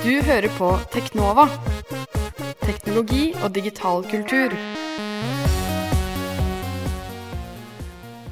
Du 0.00 0.22
hører 0.26 0.48
på 0.56 0.70
Teknova. 0.90 1.46
Teknologi 2.64 3.30
og 3.44 3.52
digital 3.54 4.04
kultur. 4.10 4.54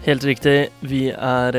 Helt 0.08 0.24
riktig. 0.24 0.58
Vi 0.80 1.08
er 1.12 1.58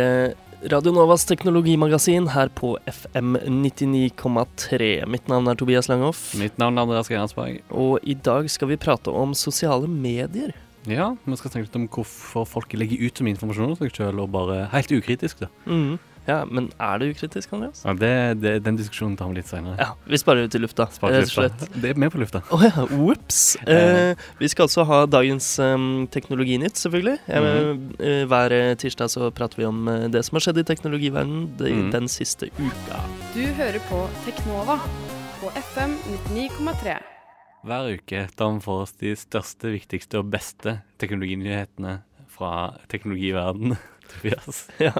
Radionovas 0.60 1.24
teknologimagasin 1.26 2.28
her 2.34 2.50
på 2.52 2.74
FM 2.86 3.38
99,3. 3.38 5.06
Mitt 5.08 5.30
navn 5.32 5.48
er 5.48 5.56
Tobias 5.56 5.88
Langhoff. 5.88 6.34
Mitt 6.36 6.58
navn 6.60 6.76
er 6.76 6.84
Andreas 6.84 7.08
Grensberg. 7.08 7.62
Og 7.72 8.04
i 8.04 8.18
dag 8.20 8.50
skal 8.52 8.74
vi 8.74 8.82
prate 8.82 9.14
om 9.14 9.32
sosiale 9.32 9.88
medier. 9.88 10.52
Ja, 10.90 11.14
vi 11.26 11.40
skal 11.40 11.54
snakke 11.54 11.68
litt 11.68 11.80
om 11.80 11.90
hvorfor 11.92 12.48
folk 12.50 12.74
legger 12.78 13.02
ut 13.06 13.20
så 13.20 13.26
mye 13.26 13.38
informasjon 13.38 13.74
om 13.74 13.80
seg 13.80 13.94
sjøl, 13.96 14.22
og 14.24 14.32
bare 14.34 14.64
helt 14.74 14.96
ukritisk, 15.00 15.46
da. 15.46 15.52
Mm. 15.70 15.98
Ja, 16.30 16.46
Men 16.46 16.70
er 16.78 17.00
det 17.02 17.10
ukritisk, 17.16 17.54
Andreas? 17.54 17.82
Ja, 17.86 17.94
det, 17.98 18.42
det, 18.44 18.54
den 18.66 18.78
diskusjonen 18.78 19.16
tar 19.18 19.32
vi 19.32 19.40
litt 19.40 19.50
senere. 19.50 19.78
Ja, 19.82 19.96
vi 20.06 20.20
sparer 20.22 20.46
ut 20.46 20.56
i 20.56 20.62
lufta. 20.62 20.86
Sparer 20.94 21.24
rett 21.24 21.32
og 21.32 21.34
slett. 21.34 21.66
Det 21.74 21.94
er 21.94 22.00
med 22.00 22.14
på 22.14 22.22
lufta. 22.22 22.44
Å 22.54 22.60
ja, 22.62 22.86
ops. 22.86 23.42
Eh, 23.66 24.14
vi 24.38 24.50
skal 24.52 24.68
altså 24.68 24.86
ha 24.90 25.02
dagens 25.10 25.52
um, 25.64 26.06
teknologinytt, 26.14 26.78
selvfølgelig. 26.78 27.18
Mm 27.30 27.38
eh, 28.00 28.24
hver 28.30 28.54
eh, 28.56 28.74
tirsdag 28.80 29.12
så 29.12 29.30
prater 29.36 29.62
vi 29.62 29.68
om 29.68 29.88
eh, 29.88 30.08
det 30.14 30.22
som 30.26 30.38
har 30.38 30.46
skjedd 30.46 30.62
i 30.62 30.66
teknologiverdenen 30.68 31.48
de, 31.60 31.72
mm. 31.76 31.92
den 31.96 32.10
siste 32.12 32.52
uka. 32.60 33.04
Du 33.36 33.44
hører 33.60 33.80
på 33.90 34.04
Teknova 34.26 34.80
på 35.40 35.54
FM 35.72 35.98
99,3. 36.36 37.00
Hver 37.60 37.90
uke 37.92 38.22
tar 38.40 38.54
vi 38.56 38.62
for 38.64 38.86
oss 38.86 38.94
de 39.02 39.12
største, 39.20 39.74
viktigste 39.74 40.22
og 40.22 40.30
beste 40.32 40.78
teknologinyhetene 41.02 41.98
fra 42.32 42.52
teknologiverdenen. 42.92 43.76
Tobias. 44.12 44.64
Ja, 44.80 44.94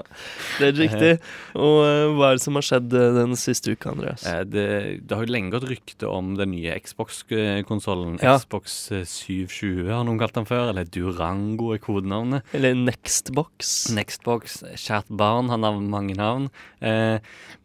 det 0.60 0.66
er 0.68 0.74
riktig. 0.76 1.12
Og 1.56 1.76
uh, 1.82 2.12
hva 2.16 2.30
er 2.32 2.38
det 2.38 2.44
som 2.44 2.56
har 2.58 2.64
skjedd 2.66 2.92
uh, 2.94 3.06
den 3.16 3.36
siste 3.40 3.72
uka, 3.74 3.94
Andreas? 3.94 4.24
Eh, 4.28 4.42
Det, 4.48 4.66
det 5.08 5.16
har 5.16 5.24
jo 5.26 5.32
lenge 5.34 5.52
gått 5.54 5.68
rykte 5.70 6.08
om 6.10 6.34
den 6.38 6.52
nye 6.54 6.76
Xbox-konsollen. 6.84 8.18
Ja. 8.22 8.36
Xbox 8.40 8.76
eh, 8.92 9.04
720 9.08 9.90
har 9.90 10.04
noen 10.06 10.20
kalt 10.20 10.36
den 10.36 10.48
før, 10.48 10.70
eller 10.72 10.88
Durango 10.88 11.72
er 11.74 11.80
kodenavnet. 11.82 12.46
Eller 12.56 12.76
Nextbox? 12.78 13.90
Nextbox, 13.96 14.60
kjært 14.80 15.10
barn, 15.10 15.50
har 15.52 15.60
navn, 15.62 15.88
mange 15.92 16.16
navn. 16.18 16.48
Eh, 16.80 17.18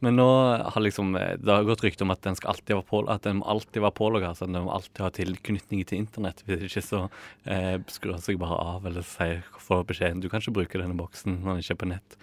men 0.03 0.17
nå 0.19 0.27
har 0.73 0.81
liksom 0.83 1.13
eh, 1.15 1.35
Det 1.39 1.51
har 1.51 1.67
gått 1.67 1.83
rykte 1.85 2.03
om 2.05 2.11
at 2.13 2.23
den 2.25 2.35
skal 2.37 2.53
alltid 2.55 2.75
være 2.75 2.87
på, 2.89 3.03
at 3.11 3.25
den 3.27 3.39
må 3.41 3.49
alltid 3.53 3.83
være 3.83 3.97
pålogga. 3.97 4.33
Altså 4.33 4.47
den 4.49 4.65
må 4.65 4.73
alltid 4.75 5.03
ha 5.05 5.11
tilknytning 5.15 5.85
til 5.87 6.01
internett. 6.01 6.43
Hvis 6.47 6.65
ikke 6.69 6.85
så 6.85 7.03
eh, 7.45 7.77
skrur 7.91 8.15
den 8.15 8.25
seg 8.25 8.39
bare 8.41 8.57
av 8.61 8.85
eller 8.89 9.05
sier 9.05 9.43
får 9.65 9.85
beskjeden 9.89 10.19
du 10.21 10.27
kan 10.29 10.43
ikke 10.43 10.53
bruke 10.59 10.77
denne 10.77 10.93
boksen 10.97 11.34
den 11.43 11.59
ikke 11.61 11.75
er 11.75 11.81
på 11.83 11.89
nett. 11.91 12.17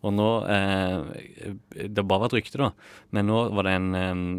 Og 0.00 0.14
nå 0.16 0.28
eh, 0.48 1.52
Det 1.76 1.98
har 2.00 2.06
bare 2.08 2.22
vært 2.24 2.38
rykte, 2.38 2.56
da. 2.56 2.70
Men 3.12 3.28
nå 3.28 3.42
var 3.52 3.66
det 3.68 3.74
en 3.76 3.90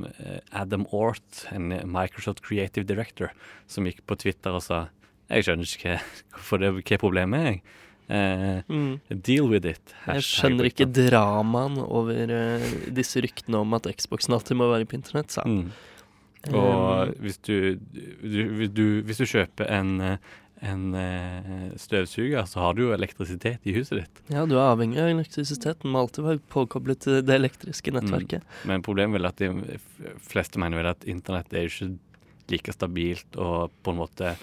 eh, 0.10 0.40
Adam 0.58 0.88
Ort, 0.92 1.44
en 1.54 1.70
Microsoft 1.86 2.42
Creative 2.46 2.88
Director, 2.90 3.30
som 3.70 3.86
gikk 3.86 4.02
på 4.10 4.18
Twitter 4.24 4.58
og 4.58 4.64
sa 4.66 4.88
Jeg 5.30 5.46
skjønner 5.46 5.70
ikke 5.70 6.00
hva, 6.02 6.60
det, 6.64 6.74
hva 6.82 7.02
problemet 7.06 7.48
er. 7.52 7.62
Eh, 8.12 8.64
Mm. 8.68 9.00
Deal 9.24 9.48
with 9.48 9.66
it. 9.70 9.94
Jeg 10.08 10.26
skjønner 10.26 10.68
ikke 10.68 10.90
dramaen 10.92 11.78
over 11.86 12.34
uh, 12.34 12.66
disse 12.92 13.22
ryktene 13.24 13.62
om 13.62 13.78
at 13.78 13.88
Xboxen 13.88 14.36
alltid 14.36 14.58
må 14.60 14.68
være 14.72 14.90
på 14.90 14.98
internett, 14.98 15.32
sa 15.32 15.46
han. 15.46 15.62
Mm. 15.70 15.88
Og 16.58 17.08
Um, 17.08 17.12
hvis 17.22 17.38
du, 17.46 17.78
du, 17.78 18.66
du, 18.66 18.86
hvis 19.06 19.20
du 19.22 19.28
kjøper 19.30 19.68
en, 19.78 19.92
eh, 20.02 20.18
en 20.62 20.94
eh, 20.94 21.72
støvsuger, 21.82 22.46
så 22.46 22.62
har 22.62 22.78
du 22.78 22.84
jo 22.84 22.94
elektrisitet 22.94 23.66
i 23.66 23.74
huset 23.76 24.04
ditt. 24.04 24.22
ja, 24.30 24.46
du 24.46 24.56
er 24.60 24.68
avhengig 24.68 25.02
av 25.02 25.10
elektrisiteten. 25.10 25.90
Må 25.90 26.04
alltid 26.06 26.28
være 26.28 26.44
påkoblet 26.54 27.02
til 27.08 27.20
det 27.26 27.38
elektriske 27.40 27.94
nettverket. 27.96 28.46
Men 28.70 28.86
problemet 28.86 29.22
er 29.22 29.32
at 29.32 29.42
de 29.42 29.80
fleste 30.22 30.62
mener 30.62 30.82
vel 30.82 30.92
at 30.94 31.06
internett 31.10 31.54
er 31.54 31.66
jo 31.66 31.74
ikke 31.74 31.92
like 32.52 32.76
stabilt 32.76 33.38
og 33.40 33.72
på 33.82 33.94
en 33.94 34.02
måte 34.02 34.36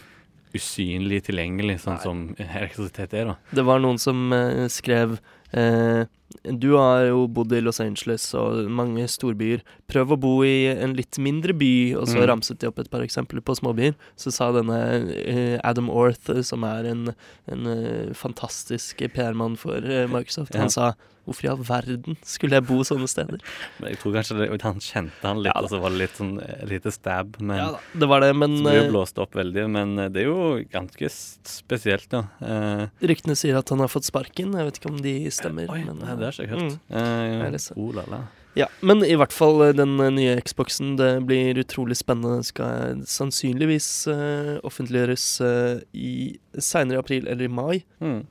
usynlig 0.57 1.23
tilgjengelig, 1.28 1.78
sånn 1.84 1.99
Nei. 1.99 2.05
som 2.05 2.23
elektrisitet 2.41 3.15
er, 3.15 3.33
da. 3.33 3.57
Det 3.61 3.65
var 3.69 3.83
noen 3.84 4.01
som 4.01 4.33
eh, 4.34 4.65
skrev 4.73 5.19
eh, 5.53 6.09
Du 6.44 6.75
har 6.77 7.06
jo 7.09 7.22
bodd 7.27 7.53
i 7.56 7.61
Los 7.65 7.81
Angeles 7.81 8.27
og 8.37 8.66
mange 8.71 9.06
storbyer. 9.09 9.62
Prøv 9.89 10.12
å 10.12 10.19
bo 10.21 10.33
i 10.44 10.66
en 10.69 10.93
litt 10.94 11.16
mindre 11.19 11.55
by, 11.56 11.94
og 11.97 12.06
så 12.06 12.19
Mm. 12.21 12.27
ramset 12.28 12.59
de 12.61 12.69
opp 12.69 12.78
et 12.78 12.91
par 12.91 13.00
eksempler 13.00 13.41
på 13.41 13.56
småbyer. 13.56 13.94
Så 14.16 14.31
sa 14.33 14.50
denne 14.53 15.09
eh, 15.09 15.59
Adam 15.65 15.89
Orth, 15.89 16.28
eh, 16.28 16.43
som 16.43 16.65
er 16.65 16.84
en, 16.91 17.15
en 17.49 17.66
eh, 17.66 18.12
fantastisk 18.12 18.99
PR-mann 19.15 19.56
for 19.56 19.81
Microsoft, 19.81 20.53
Ja. 20.55 20.61
han 20.61 20.71
sa 20.71 20.93
Hvorfor 21.28 21.44
i 21.44 21.50
all 21.53 21.61
verden 21.69 22.16
skulle 22.27 22.59
jeg 22.59 22.65
bo 22.69 22.81
sånne 22.87 23.09
steder? 23.11 23.43
Men 23.78 23.93
jeg 23.93 24.00
tror 24.03 24.15
kanskje 24.16 24.39
det, 24.39 24.49
han 24.65 24.81
kjente 24.81 25.28
han 25.28 25.43
litt, 25.44 25.53
Ja 25.53 25.61
og 25.61 25.69
så 25.72 25.81
var 25.83 25.93
det 25.93 26.03
litt 26.03 26.16
sånn 26.16 26.39
eh, 26.41 26.65
lite 26.71 26.93
stab. 26.94 27.37
Men 27.43 27.61
Ja 27.61 27.69
da, 27.77 27.83
det 28.00 28.09
var 28.11 28.25
det, 28.25 28.33
men 28.39 28.56
så 28.56 28.65
ble 28.65 28.77
det 28.78 28.87
eh, 28.87 28.93
blåst 28.94 29.21
opp 29.21 29.37
veldig. 29.39 29.66
Men 29.77 29.94
eh, 29.99 30.11
det 30.15 30.25
er 30.25 30.31
jo 30.31 30.49
ganske 30.72 31.12
spesielt, 31.12 32.09
da. 32.15 32.25
Eh, 32.41 32.84
ryktene 33.12 33.37
sier 33.39 33.61
at 33.61 33.71
han 33.75 33.84
har 33.84 33.93
fått 33.93 34.09
sparken. 34.09 34.56
Jeg 34.56 34.71
vet 34.71 34.81
ikke 34.81 34.93
om 34.94 34.99
de 35.05 35.15
stemmer. 35.34 35.69
Oi, 35.75 35.84
men, 35.84 36.00
nei, 36.00 36.16
det 36.19 36.31
har 36.31 36.41
ikke 36.41 36.50
kult. 36.55 36.81
hørt. 36.81 36.83
Mm. 36.89 37.55
Eh, 37.55 37.71
oh 37.77 37.95
la 37.97 38.09
la. 38.09 38.25
Ja, 38.59 38.66
men 38.81 39.05
i 39.06 39.15
hvert 39.15 39.34
fall 39.34 39.60
den 39.77 39.97
nye 40.16 40.39
Xboxen. 40.43 40.97
Det 40.99 41.12
blir 41.28 41.60
utrolig 41.60 41.99
spennende. 42.00 42.43
Skal 42.47 43.05
sannsynligvis 43.06 43.91
uh, 44.10 44.56
offentliggjøres 44.66 45.27
uh, 45.45 45.84
i 45.95 46.39
seinere 46.56 46.99
i 46.99 47.03
april 47.05 47.28
eller 47.28 47.47
i 47.47 47.53
mai. 47.53 47.84
Mm. 48.03 48.25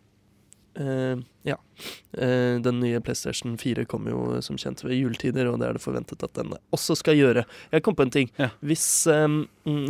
Eh, 0.78 1.18
ja. 1.48 1.56
Eh, 2.14 2.60
den 2.62 2.80
nye 2.80 3.00
PlayStation 3.02 3.56
4 3.58 3.86
kommer 3.90 4.14
jo 4.14 4.22
eh, 4.36 4.42
som 4.46 4.60
kjent 4.62 4.84
ved 4.86 4.98
juletider, 4.98 5.50
og 5.50 5.60
det 5.62 5.70
er 5.70 5.78
det 5.78 5.82
forventet 5.84 6.24
at 6.26 6.36
den 6.38 6.54
også 6.76 6.98
skal 7.00 7.18
gjøre. 7.18 7.46
Jeg 7.74 7.86
kom 7.86 7.98
på 7.98 8.06
en 8.06 8.14
ting. 8.14 8.30
Ja. 8.38 8.52
Hvis, 8.62 8.86
mm, 9.08 9.40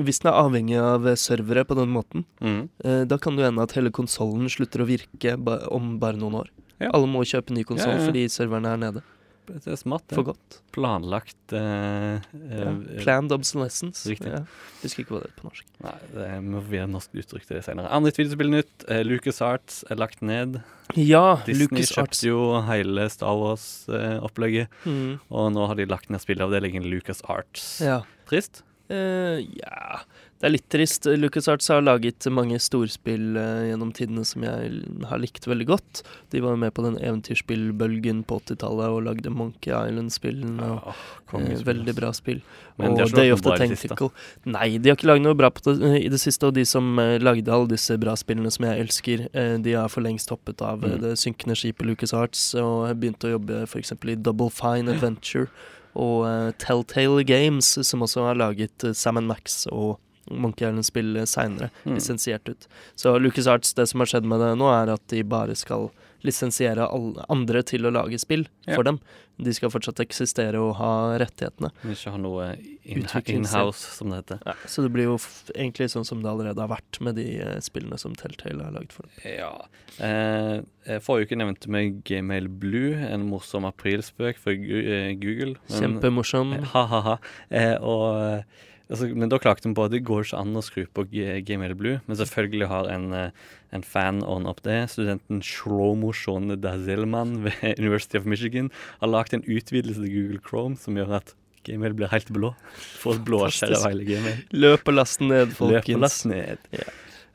hvis 0.07 0.21
den 0.23 0.31
er 0.31 0.39
avhengig 0.39 0.79
av 0.81 1.09
servere 1.19 1.65
på 1.67 1.77
den 1.79 1.91
måten, 1.93 2.25
Mm. 2.37 2.69
da 3.07 3.17
kan 3.17 3.35
det 3.35 3.45
hende 3.45 3.63
at 3.63 3.73
hele 3.73 3.89
konsollen 3.91 4.47
slutter 4.49 4.83
å 4.83 4.87
virke 4.87 5.35
om 5.71 5.97
bare 5.99 6.17
noen 6.17 6.35
år. 6.43 6.49
Ja. 6.79 6.91
Alle 6.93 7.07
må 7.09 7.23
kjøpe 7.25 7.51
ny 7.55 7.63
konsoll 7.63 7.97
ja. 7.97 8.05
fordi 8.05 8.27
serverne 8.29 8.73
er 8.73 8.77
nede. 8.77 9.01
Det 9.47 9.71
er 9.71 9.77
smart, 9.79 10.03
det. 10.11 10.17
For 10.17 10.27
godt. 10.27 10.57
Planlagt 10.75 11.53
eh, 11.55 12.19
Ja. 12.35 12.71
eh, 12.73 13.01
Planned 13.01 13.31
obsolescence. 13.31 14.03
Riktig. 14.09 14.27
Ja. 14.33 14.41
Husker 14.83 15.03
ikke 15.05 15.15
hva 15.15 15.21
det 15.23 15.29
er 15.31 15.37
på 15.41 15.47
norsk. 15.47 15.65
Nei, 15.85 15.93
det 16.13 16.27
vi 16.43 16.61
finne 16.73 16.89
norsk 16.93 17.15
uttrykk 17.23 17.45
til 17.47 17.57
det 17.57 17.63
senere. 17.65 17.87
Andre 17.95 18.11
videospillnytt. 18.17 18.85
Eh, 18.91 19.03
Lucas 19.07 19.39
Arts 19.41 19.83
er 19.89 19.95
lagt 20.01 20.21
ned. 20.21 20.59
Ja, 20.99 21.41
Disney 21.47 21.63
Lucas 21.67 21.93
Arts. 21.97 22.21
kjøpte 22.21 22.27
jo 22.29 22.61
hele 22.67 23.07
Star 23.09 23.35
Wars-opplegget, 23.39 24.67
Mm. 24.85 25.19
og 25.31 25.51
nå 25.53 25.67
har 25.67 25.75
de 25.75 25.85
lagt 25.85 26.09
ned 26.09 26.19
spilleavdelingen 26.21 26.83
Lucas 26.89 27.21
Arts. 27.27 27.79
Ja. 27.81 28.01
Trist? 28.27 28.63
Uh, 28.89 29.39
ja 29.59 29.99
Det 30.37 30.45
er 30.45 30.51
litt 30.53 30.67
trist. 30.69 31.07
Lucas 31.17 31.47
Arts 31.49 31.67
har 31.73 31.81
laget 31.81 32.27
mange 32.29 32.59
storspill 32.61 33.37
eh, 33.41 33.63
gjennom 33.71 33.89
tidene 33.97 34.21
som 34.27 34.43
jeg 34.45 34.83
har 35.09 35.17
likt 35.17 35.47
veldig 35.49 35.65
godt. 35.65 36.01
De 36.29 36.41
var 36.43 36.53
jo 36.53 36.59
med 36.61 36.75
på 36.77 36.83
den 36.85 36.99
eventyrspillbølgen 37.01 38.19
på 38.29 38.37
80-tallet 38.43 38.93
og 38.93 38.99
lagde 39.07 39.31
Monkey 39.33 39.71
Island-spillene. 39.73 40.61
Ja, 40.61 40.93
Åh, 40.93 41.41
eh, 41.41 41.63
veldig 41.65 41.89
altså. 41.89 41.97
bra 42.01 42.11
spill. 42.13 42.41
Men 42.77 42.91
og 42.91 42.97
de 42.97 43.01
har 43.01 43.09
ikke 43.09 43.17
Day 43.23 43.33
of 43.33 43.41
the. 43.41 43.55
Tentacle. 43.57 44.11
Nei, 44.45 44.67
de 44.77 44.91
har 44.91 44.99
ikke 44.99 45.09
lagd 45.09 45.25
noe 45.25 45.33
bra 45.41 45.49
på 45.49 45.65
det, 45.73 45.91
i 46.03 46.11
det 46.13 46.19
siste, 46.21 46.45
og 46.51 46.53
de 46.53 46.65
som 46.69 46.93
eh, 47.01 47.17
lagde 47.17 47.49
alle 47.53 47.71
disse 47.73 47.97
bra 47.97 48.13
spillene 48.19 48.51
som 48.53 48.67
jeg 48.69 48.85
elsker, 48.85 49.25
eh, 49.33 49.55
de 49.65 49.73
har 49.73 49.89
for 49.89 50.05
lengst 50.05 50.29
hoppet 50.33 50.61
av 50.61 50.85
eh, 50.85 50.93
Mm. 50.97 51.01
det 51.01 51.15
synkende 51.19 51.55
skipet 51.57 51.83
Lucas 51.89 52.13
Arts 52.15 52.43
og 52.61 52.93
begynte 53.01 53.27
å 53.27 53.33
jobbe 53.39 53.63
f.eks. 53.65 53.91
i 54.05 54.15
Double 54.15 54.49
Fine 54.53 54.93
Adventure 54.93 55.49
og 55.97 56.27
eh, 56.29 56.51
Telltale 56.61 57.25
Games, 57.27 57.73
som 57.89 58.05
også 58.05 58.23
har 58.29 58.37
laget 58.37 58.85
Sam 58.95 59.17
Max 59.25 59.65
og 59.71 59.97
Monkey 60.31 60.65
Island-spill 60.67 61.13
seinere, 61.25 61.69
Mm. 61.85 61.95
lisensiert 61.95 62.49
ut. 62.49 62.67
Så 62.95 63.17
Lucas 63.21 63.47
Arts, 63.47 63.73
det 63.73 63.87
som 63.89 63.99
har 64.01 64.07
skjedd 64.07 64.25
med 64.25 64.39
det 64.39 64.55
nå, 64.57 64.67
er 64.71 64.93
at 64.93 65.07
de 65.07 65.21
bare 65.23 65.55
skal 65.55 65.91
lisensiere 66.25 66.87
andre 67.29 67.61
til 67.63 67.83
å 67.85 67.91
lage 67.93 68.17
spill 68.19 68.47
Ja. 68.67 68.75
for 68.75 68.83
dem. 68.83 68.99
De 69.39 69.53
skal 69.53 69.69
fortsatt 69.69 69.99
eksistere 70.01 70.55
og 70.57 70.75
ha 70.77 71.15
rettighetene. 71.19 71.69
Men 71.83 71.93
ikke 71.93 72.09
ha 72.11 72.17
noe 72.17 72.57
in- 72.83 73.05
in-house, 73.27 73.77
som 73.95 74.09
det 74.09 74.25
heter. 74.25 74.39
Ja, 74.47 74.53
så 74.65 74.81
det 74.81 74.91
blir 74.91 75.03
jo 75.03 75.17
egentlig 75.53 75.91
sånn 75.93 76.03
som 76.05 76.23
det 76.23 76.29
allerede 76.31 76.57
har 76.57 76.67
vært 76.75 76.99
med 76.99 77.15
de 77.15 77.37
eh, 77.39 77.59
spillene 77.59 77.99
som 77.99 78.15
Telltale 78.15 78.63
har 78.63 78.71
lagd 78.71 78.91
for 78.91 79.03
dem. 79.03 79.11
Ja. 79.37 79.51
Eh, 79.99 80.61
eh, 80.87 80.99
forrige 80.99 81.27
uke 81.29 81.37
nevnte 81.37 81.67
vi 81.69 82.01
Gmail 82.03 82.47
Blue, 82.49 82.95
en 82.95 83.29
morsom 83.29 83.63
aprilspøk 83.71 84.37
for 84.37 84.51
eh, 84.53 85.13
Google. 85.13 85.55
men- 85.69 85.99
Kjempemorsom. 86.01 86.55
Ha-ha-ha. 86.73 87.19
Eh, 87.51 87.75
og, 87.79 88.39
eh, 88.39 88.43
altså, 88.89 89.09
men 89.15 89.31
da 89.31 89.39
klagde 89.41 89.65
de 89.67 89.73
på 89.77 89.85
at 89.87 89.93
det 89.93 90.03
går 90.07 90.25
ikke 90.25 90.41
an 90.41 90.59
å 90.59 90.63
skru 90.65 90.83
på 90.93 91.05
GML 91.11 91.43
Gmail 91.47 91.75
Blue. 91.79 92.01
Men 92.07 92.19
selvfølgelig 92.19 92.69
har 92.71 92.91
en, 92.93 93.09
eh, 93.13 93.47
en 93.75 93.83
fan 93.85 94.21
ordna 94.23 94.53
opp 94.53 94.63
det. 94.67 94.79
Studenten 94.93 95.41
Shlomo 95.45 96.13
Shone 96.15 96.59
Dazelman 96.61 97.43
ved 97.47 97.57
University 97.81 98.19
of 98.19 98.25
Michigan 98.29 98.71
har 99.01 99.11
lagd 99.11 99.35
en 99.37 99.45
utvidelse 99.47 100.03
til 100.03 100.13
Google 100.13 100.43
Chrome 100.45 100.79
som 100.79 100.97
gjør 100.99 101.19
at 101.21 101.35
Gmail 101.67 101.97
blir 101.97 102.11
helt 102.13 102.29
blå. 102.31 102.53
Får 103.01 103.19
blåskjær 103.27 103.75
av 103.75 103.89
hele 103.89 104.07
Gmail. 104.07 104.45
Løp 104.55 104.87
og 104.87 104.95
last 104.95 105.19
ned, 105.19 105.51
ned, 105.51 105.57
Løp 105.57 105.59
og 105.59 105.73
folkens. 105.75 106.01
last 106.05 106.29
ned. 106.31 106.71
Ja. 106.71 106.87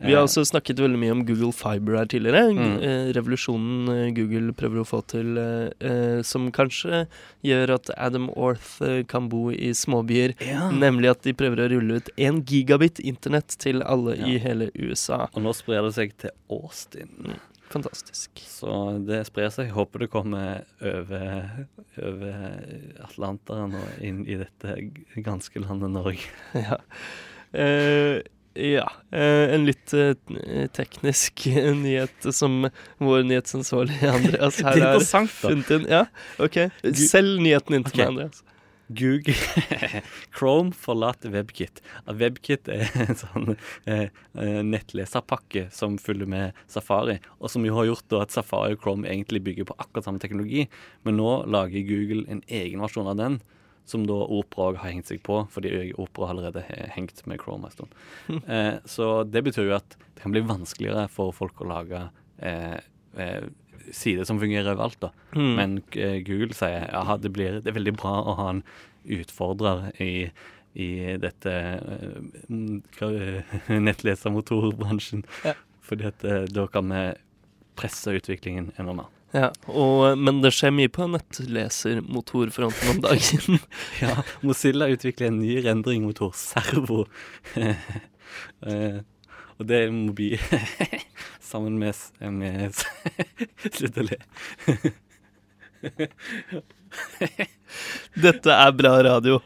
Vi 0.02 0.14
har 0.14 0.24
også 0.26 0.44
snakket 0.48 0.80
veldig 0.82 0.98
mye 0.98 1.14
om 1.14 1.22
Google 1.26 1.52
Fiber 1.56 1.98
her 2.00 2.08
tidligere. 2.10 2.48
Mm. 2.56 2.74
Eh, 2.82 3.10
revolusjonen 3.16 3.92
eh, 3.92 4.08
Google 4.16 4.54
prøver 4.58 4.82
å 4.82 4.86
få 4.88 5.02
til, 5.12 5.38
eh, 5.38 6.22
som 6.26 6.48
kanskje 6.54 7.04
gjør 7.46 7.76
at 7.76 7.92
Adam 7.96 8.28
Orth 8.34 8.80
kan 9.10 9.30
bo 9.32 9.48
i 9.54 9.72
småbyer. 9.76 10.34
ja. 10.42 10.70
Nemlig 10.72 11.12
at 11.12 11.22
de 11.26 11.36
prøver 11.36 11.62
å 11.62 11.70
rulle 11.76 12.00
ut 12.00 12.10
én 12.16 12.42
gigabit 12.48 12.98
internett 13.00 13.54
til 13.62 13.82
alle 13.82 14.16
i 14.18 14.38
hele 14.42 14.70
USA. 14.74 15.26
Og 15.32 15.42
nå 15.46 15.54
sprer 15.56 15.84
det 15.86 15.94
seg 15.96 16.14
til 16.18 16.34
Austin. 16.50 17.38
Fantastisk. 17.72 18.42
Så 18.44 18.68
det 19.06 19.22
sprer 19.30 19.52
seg. 19.52 19.70
Jeg 19.70 19.76
håper 19.76 20.04
det 20.04 20.10
kommer 20.12 20.64
over, 20.84 21.46
over 22.02 22.34
Atlanteren 23.06 23.78
og 23.78 24.04
inn 24.04 24.24
i 24.28 24.36
dette 24.40 24.76
ganske 25.24 25.62
landet 25.64 25.94
Norge. 25.94 26.28
Ja. 26.62 26.78
Eh, 27.52 28.22
ja. 28.54 28.86
Eh, 29.10 29.54
en 29.54 29.66
litt 29.68 29.92
eh, 29.96 30.14
teknisk 30.76 31.46
nyhet 31.84 32.30
som 32.34 32.68
vår 33.02 33.26
nyhetsansvarlige 33.28 34.12
Andreas 34.16 34.62
her 34.62 34.78
Det 34.78 34.88
er 34.88 35.10
har 35.12 35.28
funnet 35.34 35.76
inn. 35.76 35.90
Ja, 35.90 36.06
OK. 36.42 36.64
Selg 36.92 37.42
nyheten 37.42 37.78
inn 37.78 37.86
til 37.88 37.96
okay. 37.96 38.04
meg, 38.04 38.14
Andreas. 38.14 38.42
Google 38.92 39.34
Chrome 40.36 40.72
forlater 40.76 41.32
WebKit. 41.32 41.80
WebKit 42.06 42.68
er 42.72 42.90
en 43.06 43.18
sånn 43.18 43.54
eh, 43.54 44.08
eh, 44.10 44.60
nettleserpakke 44.66 45.68
som 45.74 45.98
følger 46.02 46.28
med 46.28 46.58
Safari, 46.70 47.18
og 47.40 47.52
som 47.52 47.64
jo 47.66 47.76
har 47.78 47.88
gjort 47.88 48.18
at 48.20 48.34
Safari 48.34 48.76
og 48.76 48.84
Chrome 48.84 49.08
egentlig 49.08 49.42
bygger 49.46 49.70
på 49.70 49.78
akkurat 49.78 50.08
samme 50.08 50.22
teknologi, 50.22 50.66
men 51.06 51.18
nå 51.20 51.42
lager 51.50 51.88
Google 51.88 52.26
en 52.32 52.44
egen 52.48 52.84
versjon 52.84 53.10
av 53.12 53.18
den. 53.20 53.40
Som 53.88 54.04
da 54.06 54.14
Opera 54.14 54.70
òg 54.70 54.78
har 54.78 54.92
hengt 54.92 55.08
seg 55.10 55.22
på, 55.26 55.40
fordi 55.50 55.90
Opera 56.00 56.30
allerede 56.32 56.62
har 56.68 56.92
hengt 56.94 57.24
med 57.26 57.40
Chrome 57.42 57.68
en 57.68 57.74
stund. 57.74 57.96
Eh, 58.52 58.76
så 58.88 59.24
det 59.26 59.42
betyr 59.46 59.70
jo 59.70 59.78
at 59.78 59.96
det 59.98 60.22
kan 60.22 60.34
bli 60.34 60.44
vanskeligere 60.46 61.08
for 61.10 61.34
folk 61.34 61.60
å 61.64 61.68
lage 61.70 62.04
eh, 62.38 62.78
eh, 63.18 63.44
sider 63.90 64.24
som 64.28 64.40
fungerer 64.40 64.74
overalt. 64.74 65.00
da. 65.00 65.10
Mm. 65.34 65.52
Men 65.58 65.76
eh, 65.92 66.20
Google 66.26 66.54
sier 66.56 66.88
ja, 66.88 67.18
det, 67.18 67.32
blir, 67.34 67.60
det 67.60 67.72
er 67.72 67.78
veldig 67.78 67.96
bra 67.98 68.14
å 68.22 68.36
ha 68.38 68.48
en 68.54 68.62
utfordrer 69.02 69.90
i, 70.02 70.30
i 70.78 70.90
dette 71.20 71.56
mm, 72.48 72.82
nettlesermotorbransjen. 73.88 75.26
Ja. 75.46 75.56
Fordi 75.82 76.08
at 76.12 76.24
eh, 76.28 76.44
da 76.50 76.68
kan 76.70 76.92
vi 76.92 77.02
presse 77.78 78.14
utviklingen 78.18 78.70
enda 78.76 78.94
mer. 79.02 79.11
Ja, 79.32 79.48
og, 79.72 80.18
men 80.20 80.42
det 80.44 80.50
skjer 80.52 80.74
mye 80.76 80.90
på 80.92 81.06
nettlesermotorfronten 81.08 82.90
om 82.92 82.98
dagen. 83.04 83.58
Ja, 84.02 84.18
Mozilla 84.44 84.90
utvikler 84.92 85.30
en 85.30 85.38
ny 85.40 85.54
rendringmotor, 85.64 86.34
Servo. 86.36 87.06
uh, 87.56 88.98
og 89.58 89.66
det 89.68 89.78
er 89.86 89.92
mobil 89.94 90.36
sammen 91.42 91.78
med, 91.80 91.94
s- 91.96 92.12
med 92.20 92.76
Slutt 93.72 93.98
å 94.02 94.06
le. 94.10 94.20
Dette 98.22 98.52
er 98.52 98.72
bra 98.76 98.90
radio. 99.06 99.38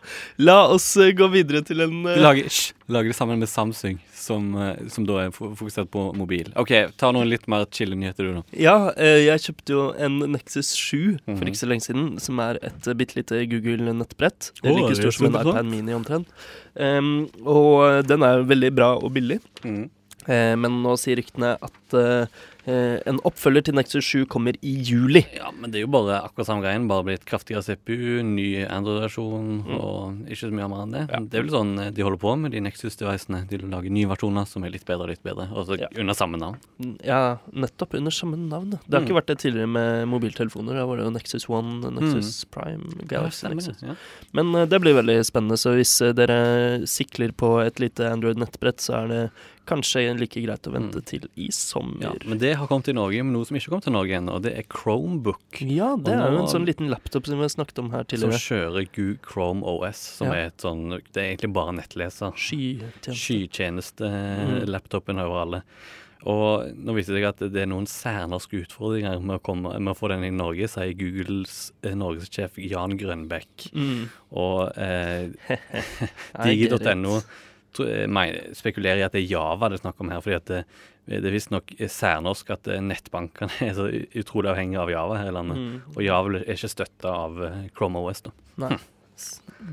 La 0.42 0.56
oss 0.74 0.88
eh, 0.98 1.12
gå 1.14 1.28
videre 1.30 1.60
til 1.66 1.84
en 1.84 1.92
uh... 2.02 2.10
eh, 2.10 2.18
lager, 2.18 2.48
hysj, 2.48 2.72
lager 2.90 3.12
det 3.12 3.16
sammen 3.18 3.38
med 3.38 3.46
Samsung, 3.50 4.00
som, 4.18 4.48
eh, 4.58 4.80
som 4.90 5.06
da 5.06 5.20
er 5.22 5.30
fo- 5.36 5.52
fokusert 5.54 5.90
på 5.94 6.02
mobil. 6.18 6.48
OK, 6.58 6.72
ta 6.98 7.12
noen 7.14 7.30
litt 7.30 7.46
mer 7.52 7.68
chille 7.70 7.94
nyheter, 7.98 8.26
du, 8.26 8.40
nå. 8.40 8.42
Ja, 8.58 8.74
jeg 8.98 9.44
kjøpte 9.46 9.76
jo 9.76 9.84
en 10.08 10.18
Nexus 10.34 10.72
7 10.74 11.20
for 11.22 11.36
Mhm. 11.36 11.52
ikke 11.52 11.62
så 11.62 11.70
lenge 11.70 11.86
siden, 11.86 12.08
som 12.22 12.42
er 12.42 12.58
et 12.66 12.90
uh, 12.90 12.96
bitte 12.98 13.20
lite 13.20 13.44
Google-nettbrett. 13.52 14.50
Er 14.64 14.74
like 14.74 14.98
stort 14.98 15.14
som 15.20 15.30
en 15.30 15.38
iPad 15.44 15.70
Mini 15.70 15.94
omtrent. 15.94 16.34
Um, 16.74 17.28
og 17.46 18.02
den 18.10 18.26
er 18.26 18.42
veldig 18.50 18.74
bra 18.76 18.90
og 18.98 19.14
billig, 19.14 19.38
eh, 19.64 20.52
men 20.58 20.82
nå 20.82 20.96
sier 20.98 21.16
ryktene 21.22 21.54
at 21.62 21.94
eh, 21.96 22.26
en 22.66 23.20
oppfølger 23.24 23.62
til 23.64 23.74
Nexus 23.74 24.04
7 24.04 24.26
kommer 24.26 24.56
i 24.62 24.72
juli. 24.82 25.24
Ja, 25.36 25.50
men 25.54 25.70
det 25.70 25.78
er 25.80 25.86
jo 25.86 25.92
bare 25.94 26.20
akkurat 26.24 26.46
samme 26.48 26.62
greien, 26.64 26.88
bare 26.88 27.04
blitt 27.06 27.24
kraftigere 27.24 27.62
CPU, 27.62 28.22
ny 28.26 28.64
Android-versjon 28.66 29.62
Mm. 29.66 29.80
og 29.80 30.26
ikke 30.30 30.40
så 30.46 30.50
mye 30.52 30.68
mer 30.68 30.82
enn 30.84 30.92
det. 30.92 31.02
Ja. 31.10 31.20
Det 31.20 31.34
er 31.38 31.42
vel 31.46 31.52
sånn 31.54 31.78
eh, 31.80 31.90
de 31.90 32.02
holder 32.02 32.18
på 32.18 32.38
med 32.38 32.52
de 32.52 32.60
Nexus-devicene. 32.60 33.46
De 33.48 33.58
lager 33.58 33.90
nye 33.90 34.06
versjoner 34.10 34.46
som 34.46 34.64
er 34.64 34.70
litt 34.70 34.84
bedre 34.84 35.02
og 35.06 35.08
litt 35.08 35.22
bedre, 35.22 35.48
og 35.52 35.66
så 35.66 35.78
Ja. 35.78 35.88
under 35.96 36.14
samme 36.14 36.38
navn. 36.38 36.58
Ja, 37.04 37.38
nettopp 37.52 37.94
under 37.94 38.10
samme 38.10 38.36
navn. 38.36 38.70
Det 38.88 38.92
har 38.92 39.00
Mm. 39.00 39.06
ikke 39.08 39.20
vært 39.22 39.26
det 39.26 39.38
tidligere 39.38 39.68
med 39.68 40.08
mobiltelefoner. 40.08 40.74
Da 40.74 40.86
var 40.86 40.96
det 40.96 41.04
jo 41.04 41.10
Nexus 41.10 41.48
One, 41.48 41.80
Nexus 41.90 42.44
Prime, 42.50 42.84
Galaxy 43.06 43.46
Ja, 43.46 43.54
Nexus. 43.54 43.80
det. 43.80 43.96
Men 44.32 44.54
eh, 44.54 44.66
det 44.66 44.80
blir 44.80 44.94
veldig 44.94 45.24
spennende, 45.24 45.56
så 45.56 45.74
hvis 45.76 46.00
eh, 46.02 46.12
dere 46.12 46.80
sikler 46.86 47.32
på 47.32 47.64
et 47.64 47.76
lite 47.78 48.10
Android-nettbrett, 48.10 48.78
så 48.80 49.04
er 49.04 49.08
det 49.08 49.30
kanskje 49.66 50.16
like 50.18 50.40
greit 50.40 50.62
å 50.62 50.72
vente 50.72 50.96
Mm. 50.98 51.04
til 51.04 51.20
i 51.36 51.48
sommer. 51.50 52.00
Ja, 52.00 52.12
men 52.24 52.38
det 52.38 52.55
har 52.60 52.68
kommet 52.70 52.88
til 52.88 52.96
Norge, 52.98 53.22
men 53.24 53.34
noe 53.36 53.46
som 53.48 53.56
ikke 53.58 53.68
har 53.68 53.74
kommet 53.76 53.86
til 53.88 53.94
Norge 53.96 54.16
ennå, 54.18 54.38
det 54.44 54.52
er 54.58 54.66
Chromebook. 54.72 55.60
Ja, 55.60 55.92
det 55.96 56.14
er 56.14 56.32
jo 56.34 56.42
en 56.42 56.50
sånn 56.52 56.66
liten 56.68 56.90
laptop 56.92 57.28
som 57.28 57.38
vi 57.40 57.46
har 57.46 57.52
snakket 57.52 57.82
om 57.82 57.92
her 57.94 58.06
tidligere. 58.08 58.38
Som 58.38 58.56
kjører 58.56 58.88
Google 58.96 59.20
Chrome 59.26 59.62
OS, 59.66 60.00
som 60.18 60.28
Ja. 60.28 60.34
er 60.34 60.46
et 60.52 60.58
sånn 60.64 60.88
Det 61.12 61.20
er 61.22 61.36
egentlig 61.36 61.52
bare 61.52 61.72
nettleser. 61.76 62.32
Skytjeneste. 62.36 63.14
Skytjeneste-laptopen 64.06 65.20
over 65.22 65.40
alle. 65.42 65.62
Og 66.26 66.72
nå 66.74 66.94
viste 66.96 67.14
det 67.14 67.20
seg 67.20 67.28
at 67.28 67.52
det 67.54 67.62
er 67.62 67.68
noen 67.70 67.86
særnorske 67.86 68.64
utfordringer 68.64 69.20
med 69.22 69.36
å, 69.38 69.42
komme, 69.46 69.76
med 69.78 69.92
å 69.92 69.96
få 69.98 70.08
den 70.10 70.24
i 70.26 70.32
Norge, 70.34 70.66
sier 70.72 70.94
Googles 70.98 71.70
eh, 71.86 71.94
norgessjef 71.94 72.56
Jan 72.58 72.96
Grønbekk. 72.98 73.68
Mm. 73.76 74.08
Og 74.32 74.72
eh, 74.86 75.30
Digi.no 76.42 77.20
eh, 77.20 78.42
spekulerer 78.56 79.04
i 79.04 79.06
at 79.06 79.14
det 79.14 79.22
er 79.22 79.30
Java 79.36 79.70
det 79.70 79.78
er 79.78 79.84
snakk 79.84 80.02
om 80.02 80.10
her, 80.10 80.24
fordi 80.24 80.40
at 80.40 80.50
det, 80.50 80.64
det 81.06 81.22
er 81.22 81.34
visstnok 81.36 81.70
særnorsk 81.78 82.50
at 82.50 82.68
eh, 82.72 82.82
nettbankene 82.82 83.54
er 83.68 83.76
så 83.78 83.86
utrolig 84.18 84.50
avhengige 84.50 84.82
av 84.82 84.90
Java 84.90 85.20
her 85.20 85.30
i 85.30 85.36
landet. 85.36 85.60
Mm. 85.62 85.94
Og 85.94 86.02
Java 86.02 86.40
er 86.40 86.56
ikke 86.56 86.72
støtta 86.72 87.12
av 87.26 87.42
eh, 87.46 87.60
Chrome 87.76 88.02
OS, 88.02 88.24
da. 88.26 88.34
Nei. 88.64 88.72
Hm. 88.76 88.92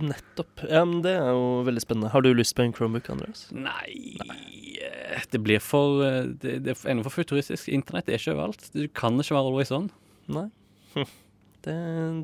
Nettopp. 0.07 0.62
Ja, 0.69 0.85
men 0.88 1.01
det 1.03 1.18
er 1.19 1.33
jo 1.35 1.63
veldig 1.68 1.81
spennende. 1.83 2.12
Har 2.13 2.24
du 2.24 2.30
lyst 2.31 2.56
på 2.56 2.63
en 2.63 2.71
Chromebook, 2.75 3.09
Andreas? 3.12 3.47
Nei, 3.51 4.15
eh, 4.21 5.25
det 5.33 5.41
blir 5.44 5.59
for 5.59 6.00
Det, 6.39 6.59
det 6.63 6.71
er 6.71 6.85
ennå 6.94 7.03
for 7.03 7.18
futuristisk. 7.18 7.68
Internett 7.74 8.07
er 8.07 8.21
ikke 8.21 8.38
overalt. 8.38 8.69
Du 8.71 8.86
kan 8.95 9.18
ikke 9.19 9.36
være 9.36 9.50
always 9.50 9.74
on. 9.75 9.89
Nei. 10.31 10.47
Hm. 10.95 11.09
Det, 11.63 11.74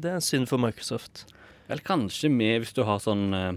det 0.04 0.10
er 0.12 0.20
synd 0.20 0.50
for 0.52 0.60
Microsoft. 0.60 1.22
Eller 1.72 1.80
kanskje 1.88 2.28
med 2.28 2.58
hvis 2.60 2.74
du 2.76 2.82
har 2.84 2.98
sånn 3.00 3.30
Hva 3.32 3.54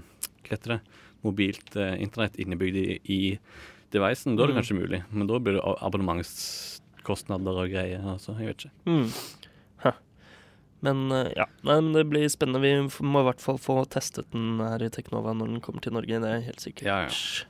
heter 0.46 0.76
det? 0.76 1.00
Mobilt 1.26 1.74
eh, 1.74 1.96
internett 2.02 2.38
innebygd 2.38 2.78
i, 2.78 2.86
i 3.10 3.18
devicen. 3.92 4.36
Da 4.36 4.42
er 4.44 4.46
det 4.52 4.56
Mm. 4.56 4.62
kanskje 4.62 4.78
mulig. 4.80 5.02
Men 5.12 5.26
da 5.30 5.38
blir 5.38 5.58
det 5.58 5.62
abonnementskostnader 5.82 7.60
og 7.62 7.70
greier. 7.70 8.02
Altså, 8.14 8.34
jeg 8.38 8.46
vet 8.52 8.66
ikke. 8.66 8.74
Mm. 8.86 9.12
Men 10.82 11.12
eh, 11.14 11.28
ja, 11.36 11.44
men 11.62 11.92
det 11.94 12.08
blir 12.10 12.26
spennende. 12.26 12.58
Vi 12.60 12.72
må 13.06 13.20
i 13.22 13.26
hvert 13.28 13.40
fall 13.40 13.54
få 13.62 13.84
testet 13.86 14.26
den 14.32 14.58
her 14.58 14.82
i 14.82 14.88
Teknova 14.90 15.30
når 15.32 15.46
den 15.52 15.60
kommer 15.62 15.80
til 15.84 15.92
Norge. 15.94 16.18
Det 16.18 16.26
er 16.32 16.40
helt 16.48 16.58
sikkert. 16.64 16.88
Ja, 16.88 16.96
ja. 17.06 17.46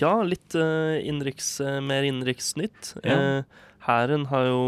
Ja, 0.00 0.14
litt 0.24 0.54
innenriks, 0.56 1.60
eh, 1.60 1.80
mer 1.84 2.02
innenriksnytt. 2.08 2.94
Ja. 3.04 3.18
Eh, 3.40 3.42
Hæren 3.86 4.26
har 4.32 4.44
jo 4.48 4.62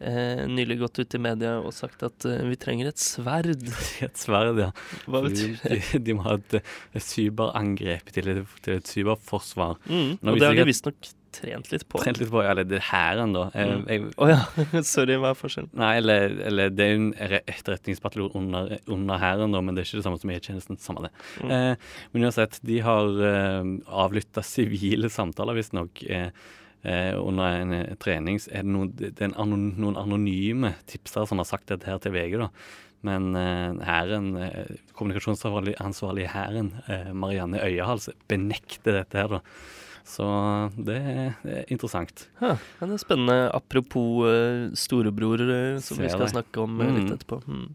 eh, 0.00 0.42
nylig 0.50 0.78
gått 0.80 0.98
ut 1.02 1.14
i 1.14 1.20
media 1.22 1.56
og 1.60 1.72
sagt 1.76 2.02
at 2.06 2.26
eh, 2.28 2.42
vi 2.48 2.56
trenger 2.60 2.90
et 2.90 3.00
sverd. 3.00 3.62
Et 4.06 4.16
sverd, 4.20 4.58
ja. 4.64 4.70
Hva 5.06 5.22
betyr 5.28 5.56
det? 5.62 5.80
De, 5.92 6.02
de 6.08 6.16
må 6.18 6.24
ha 6.26 6.36
et, 6.40 6.58
et 6.96 7.04
cyberangrep 7.04 8.12
til 8.16 8.32
et, 8.34 8.58
til 8.64 8.78
et 8.80 8.90
cyberforsvar. 8.90 9.78
Mm, 9.90 10.18
og 10.24 10.38
det 10.40 10.48
har 10.48 10.56
de 10.60 10.68
visstnok 10.70 11.10
trent 11.30 11.68
litt 11.70 11.84
på. 11.86 12.00
Trent 12.02 12.18
litt 12.18 12.30
på 12.32 12.40
ja, 12.42 12.50
Eller 12.50 12.66
det 12.66 12.80
er 12.80 12.86
hæren, 12.88 13.30
da. 13.36 13.44
Å 13.54 13.66
Mm. 13.70 13.84
jeg, 13.86 14.06
Å 14.18 14.26
ja. 14.32 14.38
Sorry, 14.88 15.14
hva 15.22 15.30
er 15.30 15.38
forskjellen? 15.38 15.70
Nei, 15.78 15.92
eller, 16.00 16.32
eller 16.48 16.72
det 16.74 16.88
er 16.88 16.96
en 16.96 17.10
etterretningsbataljon 17.20 18.32
under, 18.40 18.72
under 18.90 19.20
hæren, 19.22 19.54
da, 19.54 19.60
men 19.62 19.76
det 19.76 19.84
er 19.84 19.90
ikke 19.90 20.00
det 20.00 20.06
samme 20.08 20.18
som 20.22 20.32
E-tjenesten. 20.34 20.80
Samme 20.82 21.04
det. 21.06 21.12
Mm. 21.44 21.52
Eh, 21.54 21.92
men 22.14 22.26
uansett, 22.26 22.58
de 22.66 22.80
har 22.82 23.20
eh, 23.30 23.70
avlytta 24.02 24.42
sivile 24.46 25.10
samtaler, 25.12 25.58
visstnok. 25.60 26.02
Eh, 26.10 26.32
eh, 26.82 27.16
under 27.18 27.56
en 27.62 27.74
eh, 27.76 27.96
trening 28.00 28.40
er 28.50 28.64
det, 28.64 28.74
noen, 28.74 28.92
det 28.96 29.12
er 29.16 29.34
anon, 29.40 29.70
noen 29.80 29.98
anonyme 30.00 30.74
tipsere 30.90 31.28
som 31.28 31.42
har 31.42 31.48
sagt 31.48 31.70
dette 31.72 31.88
her 31.88 32.00
til 32.02 32.14
VG, 32.16 32.38
da. 32.42 32.50
Men 33.06 33.30
eh, 33.38 33.84
herren, 33.88 34.32
eh, 34.44 34.72
kommunikasjonsansvarlig 34.98 35.78
ansvarlig 35.80 36.26
i 36.26 36.32
hæren, 36.34 36.74
eh, 36.86 37.12
Marianne 37.16 37.62
Øyehals, 37.64 38.10
benekter 38.28 39.00
dette 39.00 39.22
her, 39.22 39.38
da. 39.38 39.44
Så 40.10 40.26
det 40.74 40.96
er, 40.96 41.34
er 41.46 41.66
interessant. 41.70 42.26
Ja, 42.40 42.56
det 42.80 42.96
er 42.96 43.02
spennende. 43.02 43.50
Apropos 43.54 44.24
uh, 44.26 44.72
storebror, 44.74 45.44
som 45.78 45.94
som 45.94 46.02
vi 46.02 46.10
skal 46.10 46.24
det. 46.24 46.32
snakke 46.32 46.64
om 46.64 46.80
mm. 46.80 46.96
litt 46.96 47.12
etterpå. 47.14 47.38
Mm. 47.46 47.68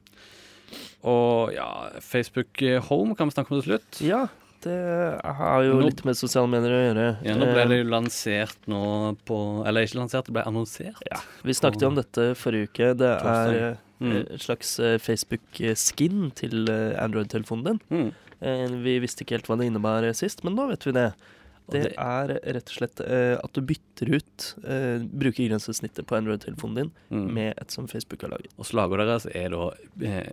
Og 1.06 1.54
ja, 1.54 1.68
Facebook 2.02 2.62
eh, 2.66 2.82
Home 2.90 3.16
kan 3.16 3.30
vi 3.30 3.36
snakke 3.38 3.54
om 3.54 3.62
til 3.62 3.70
slutt. 3.70 4.02
Ja, 4.04 4.26
det 4.64 5.22
har 5.24 5.64
jo 5.64 5.74
Nå- 5.80 5.86
litt 5.86 6.04
med 6.06 6.16
sosiale 6.18 6.48
medier 6.50 6.72
å 6.72 6.84
gjøre. 6.94 7.08
Ja, 7.26 7.36
nå 7.36 7.46
ble 7.54 7.62
Eh, 7.62 7.68
det 7.68 7.78
jo 7.84 7.90
lansert 7.92 8.58
nå 8.68 9.16
på 9.26 9.66
Eller 9.68 9.84
ikke 9.86 10.00
lansert, 10.00 10.26
det 10.26 10.34
ble 10.34 10.44
annonsert. 10.46 11.02
ja, 11.12 11.20
Vi 11.44 11.54
snakket 11.54 11.82
jo 11.82 11.88
om 11.88 11.96
dette 11.96 12.36
forrige 12.36 12.70
uke. 12.70 12.94
Det 12.98 13.12
er 13.22 13.54
eh, 13.72 13.76
Mm. 14.02 14.12
et 14.34 14.42
slags 14.42 14.78
eh, 14.80 14.98
Facebook-skin 15.00 16.32
til 16.36 16.68
eh, 16.70 16.98
Android-telefonen 17.02 17.64
din. 17.64 17.80
Mm. 17.90 18.14
Eh, 18.42 18.68
Vi 18.84 19.00
visste 19.00 19.24
ikke 19.24 19.38
helt 19.38 19.48
hva 19.48 19.58
det 19.58 19.68
innebar 19.72 20.04
sist, 20.14 20.44
men 20.44 20.56
nå 20.56 20.68
vet 20.70 20.84
vi 20.86 20.92
det. 20.92 21.14
Det 21.72 21.96
er 21.98 22.28
rett 22.28 22.70
og 22.70 22.76
slett 22.78 23.00
uh, 23.02 23.40
at 23.44 23.52
du 23.54 23.62
bytter 23.62 24.12
ut 24.14 24.44
uh, 24.70 25.00
brukergrensesnittet 25.02 26.06
på 26.06 26.14
Android-telefonen 26.16 26.76
din 26.76 26.92
Mm. 27.10 27.34
med 27.34 27.54
et 27.58 27.72
som 27.72 27.88
Facebook 27.88 28.22
har 28.22 28.30
laget. 28.30 28.52
Og 28.60 28.66
slagordet 28.66 29.08
deres 29.08 29.26
er 29.34 29.50
da 29.50 29.72
eh, 30.06 30.30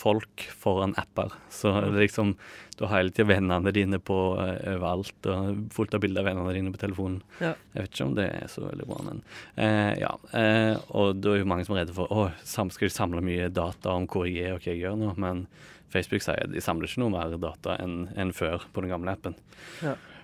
folk 0.00 0.46
foran 0.56 0.94
apper. 1.00 1.32
Så 1.52 1.72
det 1.80 1.92
er 1.92 2.04
liksom 2.06 2.34
du 2.80 2.86
har 2.86 2.96
hele 2.96 3.12
tida 3.12 3.28
vennene 3.28 3.72
dine 3.76 3.98
på 4.00 4.14
eh, 4.40 4.70
overalt, 4.72 5.26
og 5.28 5.66
fullt 5.76 5.98
av 5.98 6.00
bilder 6.00 6.22
av 6.22 6.30
vennene 6.30 6.54
dine 6.56 6.70
på 6.72 6.80
telefonen. 6.80 7.18
Ja. 7.42 7.50
Jeg 7.74 7.84
vet 7.84 7.92
ikke 7.92 8.06
om 8.06 8.14
det 8.16 8.24
er 8.38 8.46
så 8.48 8.62
veldig 8.64 8.86
bra, 8.88 9.00
men 9.04 9.20
eh, 9.60 9.90
ja. 10.00 10.14
Eh, 10.32 10.78
og 10.96 11.20
da 11.20 11.34
er 11.34 11.42
jo 11.42 11.50
mange 11.50 11.68
som 11.68 11.76
er 11.76 11.84
redde 11.84 11.96
for 11.98 12.08
å, 12.08 12.30
skal 12.40 12.72
de 12.88 12.94
samle 12.94 13.20
mye 13.26 13.50
data 13.52 13.92
om 13.92 14.08
hvor 14.08 14.24
jeg 14.24 14.46
er 14.48 14.56
og 14.56 14.64
hva 14.64 14.72
jeg 14.72 14.80
gjør 14.80 14.96
nå, 14.96 15.12
men 15.20 15.44
Facebook 15.92 16.24
sier 16.24 16.40
at 16.46 16.54
de 16.54 16.62
samler 16.64 16.88
ikke 16.88 17.02
noe 17.02 17.12
mer 17.12 17.36
data 17.42 17.76
enn 17.82 18.06
enn 18.16 18.32
før 18.32 18.64
på 18.72 18.80
den 18.80 18.94
gamle 18.94 19.12
appen. 19.12 19.36